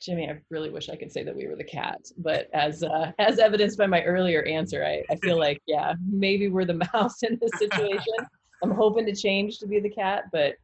Jimmy, 0.00 0.28
I 0.28 0.40
really 0.50 0.70
wish 0.70 0.90
I 0.90 0.96
could 0.96 1.12
say 1.12 1.22
that 1.24 1.34
we 1.34 1.46
were 1.46 1.56
the 1.56 1.64
cat, 1.64 2.00
but 2.18 2.48
as 2.52 2.82
uh, 2.82 3.12
as 3.18 3.38
evidenced 3.38 3.78
by 3.78 3.86
my 3.86 4.02
earlier 4.02 4.42
answer, 4.42 4.84
I, 4.84 5.02
I 5.10 5.16
feel 5.16 5.38
like 5.38 5.62
yeah, 5.66 5.94
maybe 6.06 6.48
we're 6.48 6.64
the 6.64 6.86
mouse 6.92 7.22
in 7.22 7.38
this 7.40 7.52
situation. 7.58 8.14
I'm 8.62 8.72
hoping 8.72 9.06
to 9.06 9.14
change 9.14 9.58
to 9.58 9.66
be 9.66 9.80
the 9.80 9.90
cat, 9.90 10.24
but 10.32 10.54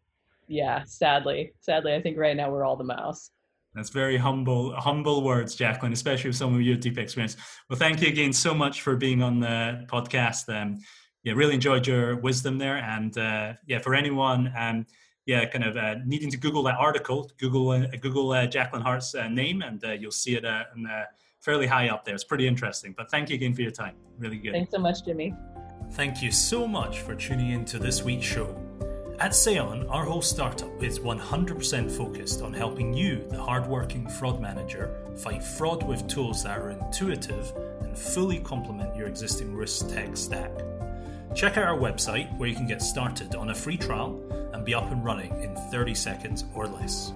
yeah, 0.48 0.82
sadly, 0.84 1.52
sadly, 1.60 1.94
I 1.94 2.02
think 2.02 2.18
right 2.18 2.36
now 2.36 2.50
we're 2.50 2.64
all 2.64 2.76
the 2.76 2.84
mouse. 2.84 3.30
That's 3.74 3.90
very 3.90 4.16
humble, 4.16 4.74
humble 4.74 5.22
words, 5.22 5.54
Jacqueline, 5.54 5.92
especially 5.92 6.30
with 6.30 6.36
some 6.36 6.54
of 6.54 6.60
your 6.60 6.76
deep 6.76 6.98
experience. 6.98 7.36
Well, 7.68 7.78
thank 7.78 8.02
you 8.02 8.08
again 8.08 8.32
so 8.32 8.52
much 8.52 8.82
for 8.82 8.96
being 8.96 9.22
on 9.22 9.38
the 9.38 9.86
podcast. 9.86 10.48
Um, 10.48 10.80
yeah, 11.22 11.32
really 11.34 11.54
enjoyed 11.54 11.86
your 11.86 12.16
wisdom 12.16 12.58
there. 12.58 12.76
And 12.76 13.16
uh, 13.16 13.54
yeah, 13.66 13.78
for 13.78 13.94
anyone, 13.94 14.52
um, 14.56 14.86
yeah, 15.26 15.44
kind 15.44 15.64
of 15.64 15.76
uh, 15.76 15.96
needing 16.04 16.30
to 16.30 16.36
Google 16.36 16.62
that 16.64 16.76
article, 16.76 17.30
Google 17.38 17.70
uh, 17.70 17.86
Google 18.00 18.32
uh, 18.32 18.46
Jacqueline 18.46 18.82
Hart's 18.82 19.14
uh, 19.14 19.28
name, 19.28 19.62
and 19.62 19.84
uh, 19.84 19.92
you'll 19.92 20.10
see 20.10 20.34
it 20.36 20.44
in, 20.44 20.88
fairly 21.40 21.66
high 21.66 21.88
up 21.88 22.04
there. 22.04 22.14
It's 22.14 22.24
pretty 22.24 22.46
interesting. 22.46 22.94
But 22.96 23.10
thank 23.10 23.30
you 23.30 23.36
again 23.36 23.54
for 23.54 23.62
your 23.62 23.70
time. 23.70 23.94
Really 24.18 24.38
good. 24.38 24.52
Thanks 24.52 24.72
so 24.72 24.78
much, 24.78 25.04
Jimmy. 25.04 25.34
Thank 25.92 26.22
you 26.22 26.30
so 26.30 26.66
much 26.66 27.00
for 27.00 27.14
tuning 27.14 27.50
in 27.50 27.64
to 27.66 27.78
this 27.78 28.02
week's 28.02 28.26
show. 28.26 28.54
At 29.18 29.32
Seon, 29.32 29.86
our 29.90 30.04
whole 30.04 30.22
startup 30.22 30.82
is 30.82 30.98
100% 30.98 31.90
focused 31.90 32.40
on 32.40 32.54
helping 32.54 32.94
you, 32.94 33.26
the 33.28 33.42
hardworking 33.42 34.08
fraud 34.08 34.40
manager, 34.40 34.96
fight 35.16 35.42
fraud 35.42 35.82
with 35.82 36.08
tools 36.08 36.42
that 36.44 36.58
are 36.58 36.70
intuitive 36.70 37.52
and 37.82 37.98
fully 37.98 38.38
complement 38.38 38.96
your 38.96 39.08
existing 39.08 39.54
risk 39.54 39.88
tech 39.90 40.16
stack. 40.16 40.52
Check 41.34 41.56
out 41.56 41.64
our 41.64 41.76
website 41.76 42.36
where 42.38 42.48
you 42.48 42.56
can 42.56 42.66
get 42.66 42.82
started 42.82 43.34
on 43.36 43.50
a 43.50 43.54
free 43.54 43.76
trial 43.76 44.20
and 44.52 44.64
be 44.64 44.74
up 44.74 44.90
and 44.90 45.04
running 45.04 45.32
in 45.42 45.54
30 45.70 45.94
seconds 45.94 46.44
or 46.54 46.66
less. 46.66 47.12